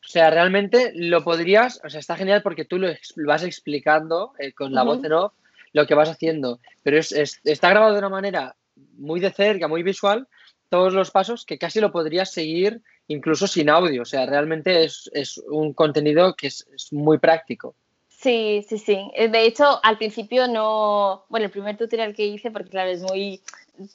O 0.04 0.08
sea, 0.08 0.30
realmente 0.30 0.92
lo 0.94 1.22
podrías, 1.22 1.80
o 1.84 1.90
sea, 1.90 2.00
está 2.00 2.16
genial 2.16 2.42
porque 2.42 2.64
tú 2.64 2.78
lo 2.78 2.88
vas 3.26 3.44
explicando 3.44 4.32
eh, 4.38 4.52
con 4.52 4.72
la 4.72 4.82
voz 4.82 5.02
en 5.04 5.12
off 5.12 5.32
lo 5.72 5.86
que 5.86 5.94
vas 5.94 6.10
haciendo, 6.10 6.60
pero 6.82 6.98
es, 6.98 7.12
está 7.12 7.70
grabado 7.70 7.92
de 7.92 7.98
una 8.00 8.08
manera 8.10 8.56
muy 8.98 9.20
de 9.20 9.30
cerca, 9.30 9.68
muy 9.68 9.82
visual, 9.82 10.28
todos 10.68 10.92
los 10.92 11.10
pasos 11.10 11.46
que 11.46 11.58
casi 11.58 11.80
lo 11.80 11.92
podrías 11.92 12.32
seguir 12.32 12.82
incluso 13.08 13.46
sin 13.46 13.70
audio. 13.70 14.02
O 14.02 14.06
sea, 14.06 14.26
realmente 14.26 14.84
es, 14.84 15.10
un 15.48 15.72
contenido 15.72 16.34
que 16.34 16.48
es, 16.48 16.66
muy 16.90 17.18
práctico. 17.18 17.74
Sí, 18.22 18.64
sí, 18.68 18.78
sí. 18.78 19.10
De 19.16 19.44
hecho, 19.44 19.80
al 19.82 19.98
principio 19.98 20.46
no, 20.46 21.24
bueno, 21.28 21.46
el 21.46 21.50
primer 21.50 21.76
tutorial 21.76 22.14
que 22.14 22.24
hice, 22.24 22.52
porque 22.52 22.70
claro, 22.70 22.88
es 22.88 23.02
muy, 23.02 23.42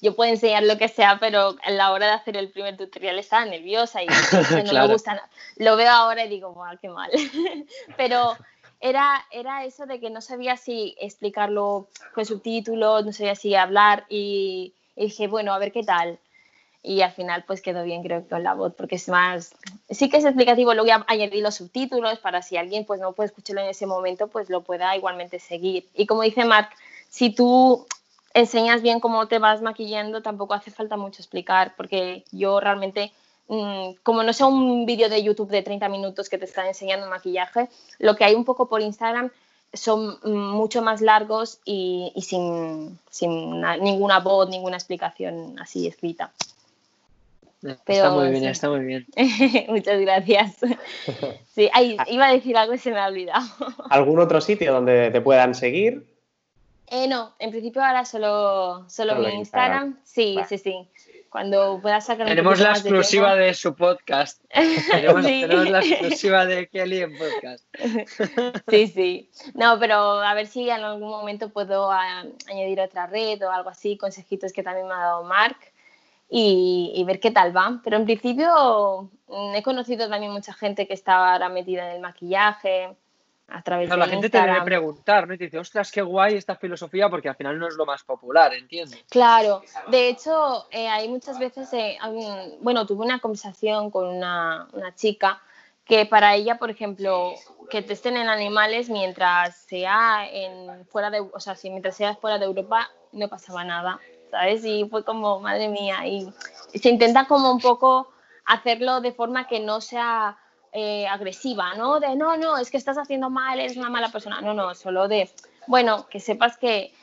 yo 0.02 0.18
puedo 0.18 0.30
enseñar 0.30 0.64
lo 0.64 0.78
que 0.78 0.90
sea, 0.90 1.18
pero 1.18 1.56
a 1.64 1.72
la 1.72 1.94
hora 1.94 2.08
de 2.08 2.12
hacer 2.12 2.36
el 2.36 2.50
primer 2.50 2.76
tutorial 2.76 3.18
estaba 3.20 3.46
nerviosa 3.46 4.04
y 4.04 4.08
no 4.66 4.74
me 4.74 4.88
gusta. 4.88 5.30
Lo 5.56 5.78
veo 5.78 5.90
ahora 5.90 6.26
y 6.26 6.30
digo, 6.30 6.54
wow, 6.54 6.78
qué 6.82 6.90
mal. 6.90 7.10
pero 7.98 8.36
era, 8.82 9.26
era 9.32 9.64
eso 9.64 9.86
de 9.86 10.02
que 10.02 10.10
no 10.10 10.20
sabía 10.20 10.58
si 10.58 10.98
explicarlo 11.00 11.88
con 12.14 12.26
subtítulos, 12.26 13.06
no 13.06 13.14
sabía 13.14 13.36
si 13.36 13.56
hablar 13.56 14.06
y, 14.10 14.74
dije, 14.98 15.28
bueno, 15.28 15.54
a 15.54 15.58
ver 15.58 15.72
qué 15.72 15.84
tal. 15.84 16.20
Y 16.88 17.02
al 17.02 17.12
final 17.12 17.44
pues 17.46 17.62
quedó 17.62 17.84
bien 17.84 18.02
creo 18.02 18.26
con 18.30 18.44
la 18.44 18.54
voz 18.54 18.74
porque 18.74 18.96
es 18.96 19.10
más, 19.10 19.54
sí 19.90 20.10
que 20.10 20.18
es 20.18 20.26
explicativo, 20.26 20.74
luego 20.74 20.86
voy 20.86 20.92
a 20.92 21.06
añadir 21.08 21.44
los 21.44 21.56
subtítulos 21.56 22.20
para 22.20 22.42
si 22.42 22.56
alguien 22.56 22.86
pues 22.86 23.02
no 23.02 23.12
puede 23.12 23.28
escucharlo 23.28 23.62
en 23.62 23.68
ese 23.68 23.86
momento 23.86 24.28
pues 24.28 24.50
lo 24.50 24.62
pueda 24.62 24.96
igualmente 24.96 25.38
seguir. 25.40 25.90
Y 25.94 26.06
como 26.06 26.22
dice 26.22 26.46
Mark, 26.46 26.70
si 27.10 27.30
tú 27.30 27.86
enseñas 28.34 28.82
bien 28.82 29.00
cómo 29.00 29.28
te 29.28 29.40
vas 29.40 29.62
maquillando, 29.62 30.22
tampoco 30.22 30.54
hace 30.54 30.72
falta 30.72 30.96
mucho 30.96 31.22
explicar, 31.22 31.74
porque 31.76 32.24
yo 32.32 32.60
realmente, 32.60 33.12
mm, 33.48 33.96
como 34.04 34.24
no 34.24 34.32
sea 34.32 34.48
un 34.48 34.86
vídeo 34.86 35.10
de 35.10 35.24
YouTube 35.24 35.50
de 35.50 35.64
30 35.64 35.90
minutos 35.90 36.30
que 36.30 36.38
te 36.38 36.46
está 36.46 36.68
enseñando 36.68 37.10
maquillaje, 37.10 37.68
lo 38.00 38.16
que 38.16 38.24
hay 38.24 38.36
un 38.36 38.46
poco 38.46 38.70
por 38.70 38.82
Instagram 38.82 39.32
son 39.74 40.20
mm, 40.24 40.52
mucho 40.52 40.82
más 40.82 41.02
largos 41.02 41.60
y, 41.66 42.14
sin, 42.22 43.00
ninguna 43.82 44.20
voz, 44.20 44.48
ninguna 44.50 44.78
explicación 44.78 45.60
así 45.60 45.88
escrita. 45.88 46.32
Está 47.72 48.12
muy 48.12 48.30
bien, 48.30 48.46
está 48.46 48.70
muy 48.70 48.86
bien. 48.86 49.06
Muchas 49.68 50.00
gracias. 50.00 50.58
Sí, 51.58 51.72
iba 52.08 52.28
a 52.28 52.32
decir 52.32 52.56
algo 52.56 52.76
y 52.76 52.78
se 52.78 52.92
me 52.92 53.00
ha 53.00 53.08
olvidado. 53.08 53.48
¿Algún 53.90 54.20
otro 54.20 54.42
sitio 54.42 54.72
donde 54.72 55.10
te 55.10 55.22
puedan 55.22 55.56
seguir? 55.56 56.06
Eh, 56.86 57.08
no, 57.08 57.34
en 57.40 57.50
principio 57.50 57.84
ahora 57.84 58.06
solo, 58.06 58.88
solo, 58.88 59.16
mi 59.16 59.34
Instagram. 59.34 59.98
Sí, 60.04 60.38
sí, 60.48 60.60
sí. 60.60 60.88
Cuando 61.32 61.80
pueda 61.82 62.00
sacar 62.00 62.28
Tenemos 62.28 62.60
la 62.60 62.72
exclusiva 62.72 63.36
de, 63.36 63.56
su 63.56 63.76
podcast. 63.76 64.40
Tenemos, 64.92 65.24
la 65.70 65.80
exclusiva 65.80 66.46
de 66.46 66.68
Kelly 66.68 67.02
en 67.02 67.18
podcast. 67.18 67.66
sí, 68.70 68.88
sí. 68.88 69.30
No, 69.56 69.80
pero 69.80 69.96
a 70.22 70.34
ver 70.36 70.46
si 70.46 70.70
en 70.70 70.84
algún 70.84 71.10
momento 71.10 71.50
puedo 71.50 71.90
añadir 71.92 72.80
otra 72.80 73.08
red 73.08 73.42
o 73.44 73.52
algo 73.52 73.72
así, 73.72 73.98
consejitos 73.98 74.54
que 74.54 74.62
también 74.62 74.88
me 74.88 74.94
ha 74.94 74.98
dado 74.98 75.24
Mark. 75.24 75.58
Y, 76.30 76.92
y, 76.96 77.04
ver 77.06 77.22
qué 77.22 77.32
tal 77.32 77.56
va. 77.56 77.80
Pero 77.84 77.98
en 77.98 78.06
principio 78.06 79.10
mm, 79.28 79.56
he 79.56 79.64
conocido 79.64 80.10
también 80.10 80.34
mucha 80.34 80.54
gente 80.54 80.86
que 80.86 80.94
está 80.94 81.34
ahora 81.34 81.48
metida 81.48 81.90
en 81.90 81.96
el 81.96 82.02
maquillaje, 82.02 82.98
a 83.50 83.62
través 83.62 83.90
de 83.90 83.96
La 83.96 84.08
gente 84.08 84.30
te 84.30 84.42
debe 84.42 84.62
preguntar, 84.62 85.28
¿no? 85.28 85.34
Y 85.34 85.38
te 85.38 85.46
dice, 85.46 85.58
ostras, 85.58 85.92
qué 85.92 86.02
guay 86.02 86.36
esta 86.36 86.56
filosofía, 86.58 87.10
porque 87.10 87.30
al 87.30 87.36
final 87.36 87.58
no 87.58 87.68
es 87.68 87.76
lo 87.76 87.86
más 87.86 88.04
popular, 88.04 88.54
entiendo. 88.54 88.98
Claro, 89.10 89.62
de 89.90 90.10
hecho, 90.10 90.68
eh, 90.70 90.88
hay 90.90 91.08
muchas 91.08 91.40
veces, 91.40 91.72
eh, 91.74 91.98
bueno, 92.60 92.86
tuve 92.86 93.06
una 93.06 93.20
conversación 93.20 93.90
con 93.90 94.08
una, 94.08 94.68
chica 94.96 95.42
que 95.86 96.06
para 96.06 96.36
ella, 96.36 96.58
por 96.58 96.70
ejemplo, 96.70 97.34
que 97.70 97.82
testen 97.82 98.18
en 98.18 98.28
animales 98.28 98.90
mientras 98.90 99.56
sea 99.56 100.28
en 100.30 100.86
fuera 100.88 101.10
de, 101.10 101.22
o 101.22 101.40
sea, 101.40 101.56
si 101.56 101.70
mientras 101.70 101.96
sea 101.96 102.16
fuera 102.16 102.38
de 102.38 102.46
Europa 102.46 102.90
no 103.14 103.30
pasaba 103.30 103.64
nada, 103.64 104.00
¿sabes? 104.32 104.64
Y 104.66 104.88
fue 104.90 105.04
como, 105.04 105.40
madre 105.40 105.68
mía, 105.70 106.06
y 106.06 106.32
se 106.78 106.90
intenta 106.90 107.26
como 107.26 107.52
un 107.52 107.60
poco 107.60 108.10
hacerlo 108.46 109.02
de 109.02 109.12
forma 109.12 109.48
que 109.48 109.60
no 109.60 109.82
sea 109.82 110.38
eh, 110.72 111.08
agresiva, 111.08 111.76
¿no? 111.76 112.00
De 112.00 112.16
no, 112.16 112.38
no, 112.38 112.58
es 112.58 112.72
que 112.72 112.78
estás 112.78 112.98
haciendo 112.98 113.30
mal, 113.30 113.60
eres 113.60 113.78
una 113.78 113.90
mala 113.90 114.10
persona. 114.10 114.42
No, 114.42 114.54
no, 114.54 114.74
solo 114.76 115.08
de 115.08 115.30
bueno, 115.68 116.08
que 116.10 116.20
sepas 116.20 116.58
que 116.58 116.94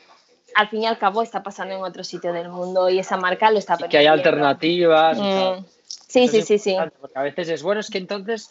al 0.55 0.69
fin 0.69 0.83
y 0.83 0.85
al 0.85 0.97
cabo 0.97 1.21
está 1.21 1.43
pasando 1.43 1.75
en 1.75 1.83
otro 1.83 2.03
sitio 2.03 2.33
del 2.33 2.49
mundo 2.49 2.89
y 2.89 2.99
esa 2.99 3.17
marca 3.17 3.51
lo 3.51 3.59
está 3.59 3.77
Y 3.79 3.89
que 3.89 3.97
hay 3.97 4.07
alternativas. 4.07 5.17
Mm, 5.19 5.65
Sí, 6.15 6.27
sí, 6.29 6.41
sí, 6.43 6.59
sí. 6.59 6.77
Porque 7.01 7.19
a 7.19 7.23
veces 7.23 7.49
es 7.49 7.61
bueno, 7.61 7.81
es 7.81 7.89
que 7.89 7.97
entonces 7.97 8.49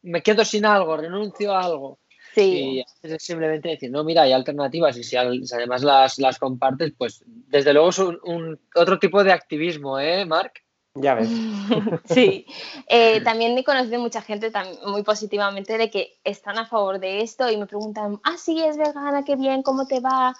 me 0.00 0.22
quedo 0.22 0.44
sin 0.44 0.64
algo, 0.64 0.96
renuncio 0.96 1.54
a 1.54 1.62
algo. 1.62 1.98
Y 2.36 2.40
Sí, 2.40 2.84
veces 3.02 3.16
es 3.16 3.22
simplemente 3.22 3.68
decir, 3.68 3.90
no, 3.90 4.02
mira, 4.04 4.22
hay 4.22 4.32
alternativas 4.32 4.96
y 4.96 5.04
si, 5.04 5.16
además 5.16 5.82
las, 5.82 6.18
las 6.18 6.38
compartes, 6.38 6.92
pues 6.96 7.22
desde 7.26 7.72
luego 7.72 7.90
es 7.90 7.98
un, 7.98 8.18
un- 8.24 8.60
otro 8.74 8.98
tipo 8.98 9.22
de 9.22 9.32
activismo, 9.32 9.98
¿eh, 10.00 10.24
Marc? 10.24 10.62
Ya 10.96 11.14
ves. 11.14 11.30
sí. 12.04 12.46
Eh, 12.88 13.20
también 13.22 13.56
he 13.58 13.64
conocido 13.64 14.00
mucha 14.00 14.22
gente 14.22 14.52
muy 14.86 15.02
positivamente 15.02 15.76
de 15.78 15.90
que 15.90 16.14
están 16.24 16.58
a 16.58 16.66
favor 16.66 17.00
de 17.00 17.22
esto 17.22 17.50
y 17.50 17.56
me 17.56 17.66
preguntan, 17.66 18.20
ah, 18.24 18.36
sí, 18.36 18.62
es 18.62 18.76
vegana, 18.76 19.24
qué 19.24 19.36
bien, 19.36 19.62
¿cómo 19.62 19.86
te 19.86 20.00
va? 20.00 20.34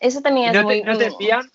Eso 0.00 0.20
también 0.20 0.48
es 0.50 0.54
No 0.54 0.62
muy... 0.64 0.80
te, 0.80 0.86
no 0.86 0.98
te 0.98 1.06
envían, 1.06 1.50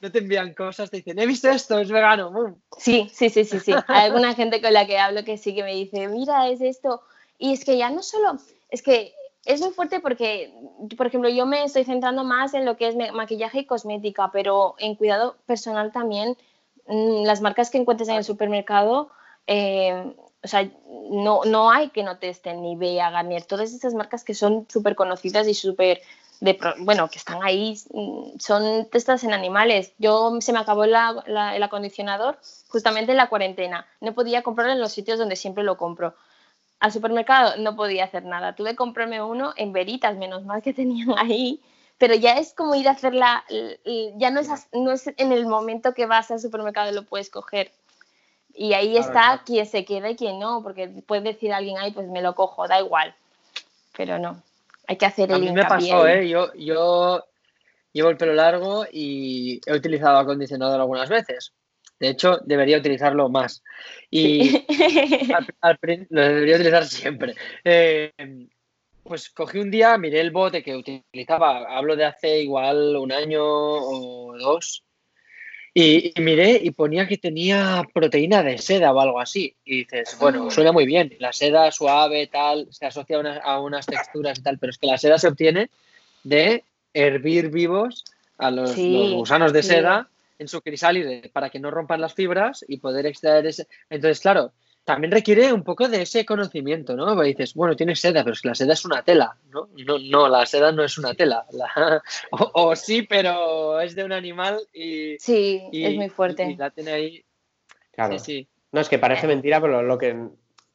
no 0.00 0.10
te 0.10 0.18
envían 0.18 0.54
cosas, 0.54 0.90
te 0.90 0.98
dicen, 0.98 1.18
he 1.18 1.26
visto 1.26 1.50
esto, 1.50 1.78
es 1.78 1.90
vegano. 1.90 2.30
¡bum! 2.30 2.54
Sí, 2.78 3.10
sí, 3.12 3.28
sí, 3.30 3.44
sí, 3.44 3.60
sí. 3.60 3.72
Hay 3.88 4.06
alguna 4.06 4.34
gente 4.34 4.60
con 4.62 4.72
la 4.72 4.86
que 4.86 4.98
hablo 4.98 5.24
que 5.24 5.36
sí 5.38 5.54
que 5.54 5.62
me 5.62 5.74
dice, 5.74 6.08
mira, 6.08 6.48
es 6.48 6.60
esto. 6.60 7.02
Y 7.38 7.52
es 7.52 7.64
que 7.64 7.76
ya 7.76 7.90
no 7.90 8.02
solo, 8.02 8.38
es 8.70 8.82
que 8.82 9.14
es 9.44 9.60
muy 9.60 9.70
fuerte 9.70 10.00
porque, 10.00 10.52
por 10.96 11.06
ejemplo, 11.06 11.28
yo 11.28 11.46
me 11.46 11.64
estoy 11.64 11.84
centrando 11.84 12.24
más 12.24 12.54
en 12.54 12.64
lo 12.64 12.76
que 12.76 12.88
es 12.88 12.96
ma- 12.96 13.12
maquillaje 13.12 13.60
y 13.60 13.66
cosmética, 13.66 14.30
pero 14.32 14.74
en 14.78 14.94
cuidado 14.94 15.36
personal 15.46 15.92
también, 15.92 16.36
mm, 16.86 17.24
las 17.24 17.40
marcas 17.40 17.70
que 17.70 17.78
encuentres 17.78 18.08
en 18.08 18.16
el 18.16 18.24
supermercado, 18.24 19.10
eh, 19.46 20.14
o 20.44 20.48
sea, 20.48 20.68
no, 21.10 21.40
no 21.44 21.70
hay 21.70 21.90
que 21.90 22.02
no 22.02 22.18
testen 22.18 22.62
ni 22.62 22.76
Bea, 22.76 23.10
Garnier, 23.10 23.44
todas 23.44 23.72
estas 23.72 23.94
marcas 23.94 24.24
que 24.24 24.34
son 24.34 24.66
súper 24.68 24.94
conocidas 24.96 25.46
y 25.48 25.54
súper 25.54 26.00
bueno, 26.78 27.08
que 27.08 27.18
están 27.18 27.38
ahí, 27.44 27.78
mm, 27.92 28.38
son 28.40 28.86
testas 28.90 29.22
en 29.22 29.32
animales. 29.32 29.92
Yo 29.98 30.32
se 30.40 30.52
me 30.52 30.58
acabó 30.58 30.86
la- 30.86 31.22
el 31.54 31.62
acondicionador 31.62 32.36
justamente 32.68 33.12
en 33.12 33.18
la 33.18 33.28
cuarentena. 33.28 33.86
No 34.00 34.12
podía 34.12 34.42
comprarlo 34.42 34.72
en 34.72 34.80
los 34.80 34.90
sitios 34.90 35.20
donde 35.20 35.36
siempre 35.36 35.62
lo 35.62 35.76
compro. 35.76 36.14
Al 36.82 36.90
supermercado 36.90 37.56
no 37.58 37.76
podía 37.76 38.02
hacer 38.02 38.24
nada. 38.24 38.56
Tuve 38.56 38.70
que 38.70 38.76
comprarme 38.76 39.22
uno 39.22 39.54
en 39.56 39.72
veritas, 39.72 40.16
menos 40.16 40.44
mal 40.44 40.62
que 40.62 40.74
tenían 40.74 41.10
ahí. 41.16 41.60
Pero 41.96 42.16
ya 42.16 42.32
es 42.38 42.54
como 42.54 42.74
ir 42.74 42.88
a 42.88 42.90
hacerla, 42.90 43.44
ya 44.16 44.32
no 44.32 44.40
es, 44.40 44.48
no 44.72 44.90
es 44.90 45.06
en 45.16 45.30
el 45.30 45.46
momento 45.46 45.94
que 45.94 46.06
vas 46.06 46.32
al 46.32 46.40
supermercado 46.40 46.90
y 46.90 46.94
lo 46.94 47.04
puedes 47.04 47.30
coger. 47.30 47.70
Y 48.52 48.72
ahí 48.72 48.90
Claro, 48.94 49.06
está 49.06 49.22
claro. 49.22 49.42
quien 49.46 49.66
se 49.66 49.84
queda 49.84 50.10
y 50.10 50.16
quien 50.16 50.40
no, 50.40 50.60
porque 50.64 50.88
puede 50.88 51.22
decir 51.22 51.52
alguien 51.52 51.78
ahí, 51.78 51.92
pues 51.92 52.08
me 52.08 52.20
lo 52.20 52.34
cojo, 52.34 52.66
da 52.66 52.80
igual. 52.80 53.14
Pero 53.96 54.18
no, 54.18 54.42
hay 54.88 54.96
que 54.96 55.06
hacer 55.06 55.30
A 55.30 55.36
el 55.36 55.42
mí 55.42 55.52
me 55.52 55.64
pasó. 55.64 56.04
¿eh? 56.08 56.28
Yo, 56.28 56.52
yo 56.54 57.24
llevo 57.92 58.10
el 58.10 58.16
pelo 58.16 58.34
largo 58.34 58.84
y 58.90 59.60
he 59.64 59.72
utilizado 59.72 60.18
acondicionador 60.18 60.80
algunas 60.80 61.08
veces. 61.08 61.52
De 62.02 62.08
hecho, 62.08 62.38
debería 62.44 62.78
utilizarlo 62.78 63.28
más. 63.28 63.62
Y 64.10 64.56
al, 65.60 65.78
lo 66.10 66.20
debería 66.20 66.56
utilizar 66.56 66.84
siempre. 66.84 67.36
Eh, 67.62 68.10
pues 69.04 69.30
cogí 69.30 69.58
un 69.60 69.70
día, 69.70 69.96
miré 69.98 70.18
el 70.18 70.32
bote 70.32 70.64
que 70.64 70.74
utilizaba, 70.74 71.58
hablo 71.76 71.94
de 71.94 72.04
hace 72.04 72.40
igual 72.42 72.96
un 72.96 73.12
año 73.12 73.40
o 73.44 74.36
dos, 74.36 74.82
y, 75.72 76.12
y 76.18 76.20
miré 76.22 76.60
y 76.60 76.72
ponía 76.72 77.06
que 77.06 77.18
tenía 77.18 77.84
proteína 77.94 78.42
de 78.42 78.58
seda 78.58 78.92
o 78.92 79.00
algo 79.00 79.20
así. 79.20 79.54
Y 79.64 79.84
dices, 79.84 80.16
bueno, 80.18 80.50
suena 80.50 80.72
muy 80.72 80.84
bien, 80.86 81.14
la 81.20 81.32
seda 81.32 81.70
suave, 81.70 82.26
tal, 82.26 82.66
se 82.72 82.86
asocia 82.86 83.16
a, 83.16 83.20
unas- 83.20 83.40
a 83.44 83.60
unas 83.60 83.86
texturas 83.86 84.40
y 84.40 84.42
tal, 84.42 84.58
pero 84.58 84.70
es 84.70 84.78
que 84.78 84.88
la 84.88 84.98
seda 84.98 85.18
se 85.18 85.28
obtiene 85.28 85.70
de 86.24 86.64
hervir 86.94 87.50
vivos 87.50 88.04
a 88.38 88.50
los, 88.50 88.72
Sí, 88.72 88.90
los 88.92 89.12
gusanos 89.12 89.52
de 89.52 89.62
sí. 89.62 89.68
seda 89.68 90.08
en 90.42 90.48
su 90.48 90.60
crisálide 90.60 91.30
para 91.32 91.48
que 91.48 91.58
no 91.58 91.70
rompan 91.70 92.00
las 92.02 92.12
fibras 92.14 92.62
y 92.68 92.78
poder 92.78 93.06
extraer 93.06 93.46
ese. 93.46 93.66
Entonces, 93.88 94.20
claro, 94.20 94.52
también 94.84 95.10
requiere 95.12 95.52
un 95.52 95.62
poco 95.62 95.88
de 95.88 96.02
ese 96.02 96.26
conocimiento, 96.26 96.94
¿no? 96.96 97.06
Porque 97.14 97.28
dices, 97.28 97.54
bueno, 97.54 97.74
tienes 97.76 98.00
seda, 98.00 98.22
pero 98.24 98.34
es 98.34 98.42
que 98.42 98.48
la 98.48 98.54
seda 98.54 98.72
es 98.74 98.84
una 98.84 99.02
tela, 99.02 99.38
¿no? 99.48 99.68
No, 99.86 99.98
no 99.98 100.28
la 100.28 100.44
seda 100.44 100.72
no 100.72 100.82
es 100.84 100.98
una 100.98 101.14
tela. 101.14 101.46
La- 101.52 102.02
o, 102.32 102.50
o 102.70 102.76
sí, 102.76 103.02
pero 103.02 103.80
es 103.80 103.94
de 103.94 104.04
un 104.04 104.12
animal 104.12 104.60
y, 104.72 105.16
Sí, 105.18 105.62
y- 105.72 105.84
es 105.86 105.94
muy 105.94 106.08
fuerte. 106.08 106.44
y 106.50 106.56
la 106.56 106.70
tiene 106.70 106.90
ahí. 106.92 107.24
Claro. 107.92 108.18
Sí, 108.18 108.24
sí. 108.24 108.48
No, 108.72 108.80
es 108.80 108.88
que 108.88 108.98
parece 108.98 109.26
mentira, 109.26 109.60
pero 109.60 109.82
lo 109.82 109.98
que 109.98 110.16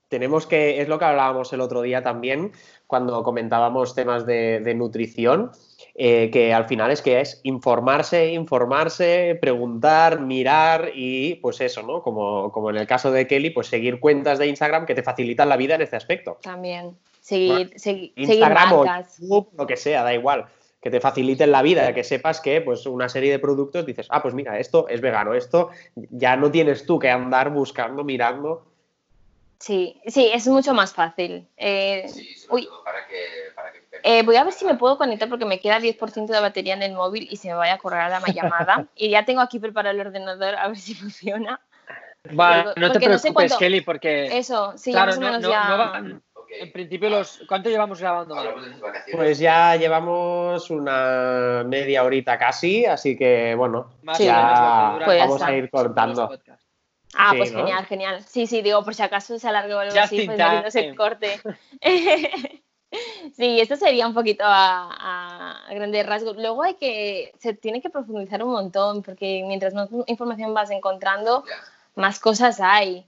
tenemos 0.10 0.48
que, 0.48 0.82
es 0.82 0.88
lo 0.88 1.00
que 1.00 1.06
hablábamos 1.06 1.52
el 1.54 1.62
otro 1.62 1.82
día 1.82 2.04
también, 2.04 2.52
cuando 2.88 3.24
comentábamos 3.24 3.96
temas 3.96 4.26
de, 4.26 4.60
de 4.62 4.74
nutrición, 4.74 5.52
eh, 5.96 6.30
que 6.32 6.54
al 6.54 6.66
final 6.66 6.92
es 6.92 7.02
que 7.02 7.20
es 7.20 7.42
informarse, 7.44 8.32
informarse, 8.32 9.38
preguntar, 9.42 10.20
mirar 10.22 10.92
y 10.94 11.36
pues 11.36 11.60
eso, 11.62 11.82
¿no? 11.84 12.02
Como, 12.04 12.52
como 12.52 12.70
en 12.70 12.78
el 12.78 12.88
caso 12.88 13.12
de 13.12 13.28
Kelly, 13.28 13.50
pues 13.50 13.68
seguir 13.68 14.00
cuentas 14.00 14.40
de 14.40 14.48
Instagram 14.48 14.86
que 14.86 14.96
te 14.96 15.04
facilitan 15.04 15.50
la 15.50 15.58
vida 15.58 15.76
en 15.76 15.82
este 15.82 15.96
aspecto. 15.96 16.38
También. 16.42 16.96
Seguir, 17.20 17.72
segui- 17.72 17.80
seguir 17.80 18.14
Instagram 18.16 18.74
o 18.74 18.86
marcas. 18.86 19.18
YouTube, 19.20 19.50
lo 19.58 19.68
que 19.68 19.76
sea, 19.76 20.04
da 20.04 20.14
igual. 20.14 20.46
Que 20.80 20.92
te 20.92 21.02
faciliten 21.02 21.52
la 21.52 21.64
vida, 21.64 21.94
que 21.94 22.04
sepas 22.04 22.40
que 22.40 22.62
pues 22.62 22.86
una 22.86 23.10
serie 23.10 23.32
de 23.32 23.40
productos 23.40 23.86
dices, 23.86 24.08
ah, 24.12 24.22
pues 24.22 24.34
mira, 24.34 24.60
esto 24.60 24.88
es 24.88 25.02
vegano, 25.02 25.34
esto 25.34 25.72
ya 25.96 26.38
no 26.38 26.52
tienes 26.52 26.86
tú 26.86 27.00
que 27.00 27.10
andar 27.10 27.50
buscando, 27.52 28.04
mirando. 28.06 28.64
Sí, 29.60 30.00
sí, 30.06 30.30
es 30.34 30.48
mucho 30.48 30.74
más 30.74 30.94
fácil. 30.94 31.48
Eh, 31.58 32.06
Sí, 32.08 32.36
sobre 32.36 32.56
uy, 32.62 32.66
todo 32.68 32.84
para 32.84 33.08
que, 33.08 33.16
para 33.56 33.72
que 33.72 33.80
eh, 34.04 34.24
voy 34.24 34.36
a 34.36 34.44
ver 34.44 34.54
si 34.54 34.66
me 34.66 34.76
puedo 34.76 34.98
conectar 34.98 35.28
porque 35.30 35.46
me 35.46 35.60
queda 35.60 35.80
10% 35.80 36.28
de 36.28 36.40
batería 36.40 36.76
en 36.76 36.84
el 36.84 36.94
móvil 36.94 37.28
y 37.30 37.38
se 37.38 37.48
me 37.48 37.56
vaya 37.56 37.74
a 37.74 37.78
correr 37.80 38.10
la 38.10 38.20
llamada. 38.34 38.88
y 38.96 39.10
ya 39.10 39.26
tengo 39.26 39.42
aquí 39.42 39.60
preparado 39.60 39.96
el 40.00 40.06
ordenador 40.08 40.56
a 40.56 40.68
ver 40.68 40.78
si 40.78 40.94
funciona. 40.94 41.60
Vale, 42.32 42.66
no 42.66 42.74
te 42.74 42.78
no 42.78 42.94
sé 42.94 43.00
preocupes, 43.00 43.34
cuánto- 43.34 43.58
Kelly, 43.58 43.82
porque 43.82 44.38
Eso, 44.38 44.78
sí, 44.78 44.92
claro, 44.92 45.12
ya 45.14 45.16
más 45.16 45.18
o 45.18 45.22
no, 45.22 45.28
menos 45.28 45.42
no- 45.44 45.50
ya. 45.50 45.68
no 45.70 45.78
va- 45.78 46.22
Ok. 46.34 46.50
en 46.60 46.72
principio 46.72 47.10
los 47.10 47.42
¿cuánto 47.48 47.70
llevamos 47.70 48.00
grabando? 48.00 48.36
Pues 49.12 49.40
ya 49.40 49.76
llevamos 49.76 50.70
una 50.70 51.64
media 51.66 52.04
horita 52.04 52.38
casi, 52.38 52.86
así 52.86 53.18
que 53.18 53.56
bueno, 53.56 53.90
Más 54.04 54.20
menos 54.20 54.34
ya 54.36 55.02
Pues 55.06 55.18
ya 55.18 55.26
vamos 55.26 55.42
a 55.42 55.52
ir 55.54 55.70
cortando. 55.70 56.30
Ah, 57.18 57.32
Sí, 57.32 57.38
pues 57.40 57.52
¿no? 57.52 57.60
genial, 57.60 57.86
genial. 57.86 58.24
Sí, 58.28 58.46
sí, 58.46 58.62
digo, 58.62 58.84
por 58.84 58.94
si 58.94 59.02
acaso 59.02 59.40
se 59.40 59.48
alarga 59.48 59.76
o 59.76 59.80
algo 59.80 60.00
así, 60.00 60.22
in 60.22 60.28
pues 60.28 60.38
no 60.38 60.70
se 60.72 60.96
corte. 60.96 61.42
sí, 63.36 63.60
esto 63.60 63.76
sería 63.76 64.08
un 64.08 64.14
poquito 64.14 64.44
a, 64.46 65.66
a 65.68 65.74
grandes 65.74 66.06
rasgos. 66.06 66.38
Luego 66.38 66.62
hay 66.62 66.76
que, 66.76 67.34
se 67.40 67.54
tiene 67.54 67.82
que 67.82 67.90
profundizar 67.90 68.44
un 68.44 68.52
montón, 68.52 69.02
porque 69.02 69.44
mientras 69.48 69.74
más 69.74 69.90
información 70.06 70.54
vas 70.54 70.70
encontrando, 70.70 71.44
más 71.96 72.20
cosas 72.20 72.60
hay. 72.62 73.06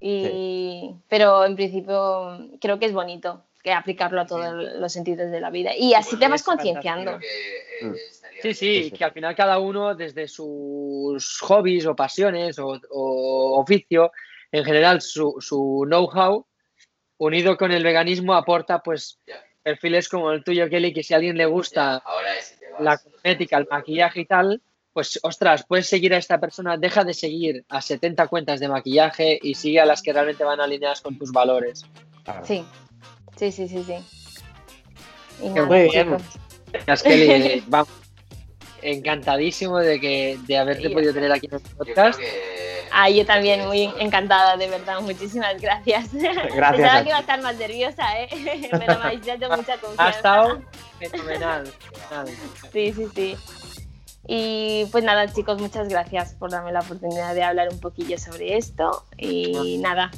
Y, 0.00 0.94
Pero 1.08 1.44
en 1.44 1.54
principio 1.54 2.38
creo 2.60 2.78
que 2.78 2.86
es 2.86 2.92
bonito 2.92 3.42
que 3.62 3.72
aplicarlo 3.72 4.20
a 4.20 4.26
todos 4.26 4.52
los 4.54 4.92
sentidos 4.92 5.30
de 5.30 5.40
la 5.40 5.50
vida. 5.50 5.74
Y 5.76 5.94
así 5.94 6.16
te 6.16 6.28
Pues 6.28 6.30
vas 6.30 6.42
concienciando. 6.42 7.18
Que, 7.18 7.26
eh, 7.26 7.66
Mm. 7.82 7.94
Sí, 8.42 8.54
sí, 8.54 8.54
Sí, 8.54 8.82
sí. 8.84 8.90
que 8.92 9.04
al 9.04 9.12
final 9.12 9.34
cada 9.34 9.58
uno 9.58 9.94
desde 9.94 10.28
sus 10.28 11.38
hobbies 11.40 11.86
o 11.86 11.94
pasiones 11.96 12.58
o, 12.58 12.80
o 12.90 13.60
oficio, 13.60 14.12
en 14.52 14.64
general 14.64 15.00
su, 15.00 15.36
su 15.40 15.84
know-how, 15.86 16.46
unido 17.18 17.56
con 17.56 17.72
el 17.72 17.82
veganismo, 17.82 18.34
aporta 18.34 18.80
pues 18.82 19.18
perfiles 19.62 20.08
como 20.08 20.30
el 20.32 20.44
tuyo, 20.44 20.68
Kelly, 20.68 20.92
que 20.92 21.02
si 21.02 21.12
a 21.14 21.16
alguien 21.16 21.36
le 21.36 21.46
gusta 21.46 21.96
Ahora 21.96 22.34
es 22.38 22.46
si 22.46 22.58
te 22.58 22.70
vas. 22.72 22.80
la 22.82 22.98
cosmética, 22.98 23.58
el 23.58 23.66
maquillaje 23.70 24.20
y 24.20 24.26
tal, 24.26 24.62
pues 24.92 25.18
ostras, 25.22 25.64
puedes 25.66 25.88
seguir 25.88 26.14
a 26.14 26.18
esta 26.18 26.38
persona, 26.38 26.76
deja 26.76 27.04
de 27.04 27.14
seguir 27.14 27.64
a 27.68 27.80
70 27.82 28.28
cuentas 28.28 28.60
de 28.60 28.68
maquillaje 28.68 29.38
y 29.42 29.54
sigue 29.54 29.80
a 29.80 29.86
las 29.86 30.02
que 30.02 30.12
realmente 30.12 30.44
van 30.44 30.60
alineadas 30.60 31.00
con 31.00 31.18
tus 31.18 31.32
valores. 31.32 31.84
Claro. 32.24 32.44
Sí, 32.46 32.64
sí, 33.36 33.50
sí, 33.52 33.68
sí. 33.68 33.82
sí. 33.84 33.94
Y 35.42 35.48
nada, 35.50 35.66
muy 35.66 35.82
bien. 35.90 36.16
Kelly, 37.04 37.62
vamos, 37.66 37.88
encantadísimo 38.82 39.78
de 39.78 40.00
que 40.00 40.38
de 40.46 40.58
haberte 40.58 40.88
Ya. 40.88 40.94
podido 40.94 41.12
tener 41.14 41.32
aquí 41.32 41.46
en 41.46 41.54
el 41.54 41.62
Yo 41.62 41.68
podcast. 41.76 42.18
que. 42.18 42.26
Ah, 42.92 43.10
yo 43.10 43.26
también, 43.26 43.66
muy 43.66 43.90
encantada, 43.98 44.56
de 44.56 44.68
verdad. 44.68 45.00
Muchísimas 45.00 45.60
gracias. 45.60 46.08
Pensaba 46.10 46.96
a 46.96 47.02
que 47.02 47.08
iba 47.08 47.18
a 47.18 47.20
estar 47.20 47.42
más 47.42 47.56
nerviosa, 47.56 48.04
¿eh? 48.20 48.28
Pero 48.70 48.78
me 48.98 49.04
habéis 49.04 49.26
dado 49.26 49.56
mucha 49.56 49.74
Ha 49.74 49.78
confianza. 49.78 50.10
estado 50.16 50.62
fenomenal. 50.98 51.70
Sí, 52.72 52.92
sí, 52.92 53.06
sí. 53.14 53.36
Y 54.28 54.86
pues 54.90 55.04
nada, 55.04 55.32
chicos, 55.32 55.60
muchas 55.60 55.88
gracias 55.88 56.34
por 56.34 56.50
darme 56.50 56.72
la 56.72 56.80
oportunidad 56.80 57.32
de 57.34 57.44
hablar 57.44 57.68
un 57.70 57.78
poquillo 57.80 58.18
sobre 58.18 58.56
esto. 58.56 59.04
Y 59.18 59.78
nada, 59.78 60.10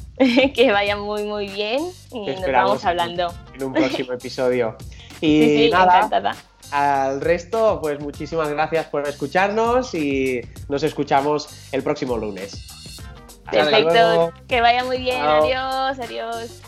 que 0.55 0.71
vaya 0.73 0.97
muy, 0.97 1.25
muy 1.25 1.49
bien. 1.49 1.83
Y 2.13 2.25
Te 2.27 2.35
nos 2.37 2.53
vamos 2.53 2.85
hablando. 2.85 3.33
en 3.55 3.65
un 3.65 3.73
próximo 3.75 4.13
episodio. 4.15 4.77
Y 5.21 5.43
Sí, 5.43 5.57
sí, 5.65 5.71
nada, 5.71 5.97
encantada. 5.97 6.37
Al 6.71 7.21
resto, 7.21 7.79
pues 7.81 8.01
muchísimas 8.01 8.49
gracias 8.49 8.87
por 8.87 9.07
escucharnos 9.09 9.95
y 9.95 10.41
nos 10.69 10.83
escuchamos 10.83 11.49
el 11.73 11.83
próximo 11.83 12.17
lunes. 12.17 12.67
Hasta 13.47 13.65
Perfecto. 13.65 13.91
luego. 13.91 14.33
Que 14.47 14.61
vaya 14.61 14.85
muy 14.85 14.99
bien. 14.99 15.17
Chao. 15.17 15.45
Adiós, 15.45 15.99
adiós. 15.99 16.68